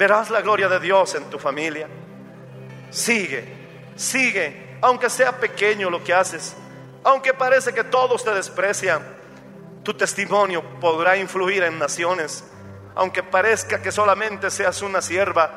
[0.00, 1.86] verás la gloria de Dios en tu familia.
[2.88, 3.44] Sigue,
[3.96, 6.56] sigue, aunque sea pequeño lo que haces,
[7.04, 9.02] aunque parece que todos te desprecian,
[9.82, 12.42] tu testimonio podrá influir en naciones,
[12.94, 15.50] aunque parezca que solamente seas una sierva,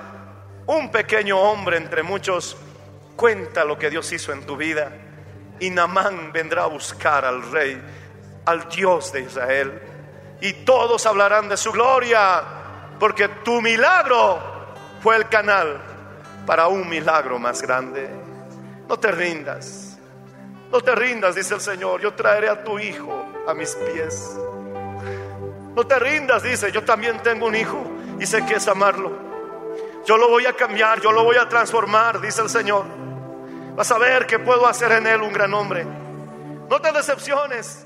[0.65, 2.57] un pequeño hombre entre muchos,
[3.15, 4.91] cuenta lo que Dios hizo en tu vida.
[5.61, 7.81] Y Namán vendrá a buscar al rey,
[8.45, 9.81] al Dios de Israel,
[10.41, 12.62] y todos hablarán de su gloria,
[12.99, 14.39] porque tu milagro
[15.01, 15.81] fue el canal
[16.45, 18.09] para un milagro más grande.
[18.87, 19.97] No te rindas,
[20.71, 24.37] no te rindas, dice el Señor, yo traeré a tu hijo a mis pies.
[25.75, 27.83] No te rindas, dice, yo también tengo un hijo
[28.19, 29.11] y sé que es amarlo.
[30.05, 32.85] Yo lo voy a cambiar, yo lo voy a transformar, dice el Señor.
[33.75, 35.85] Vas a ver que puedo hacer en él un gran hombre.
[36.69, 37.85] No te decepciones.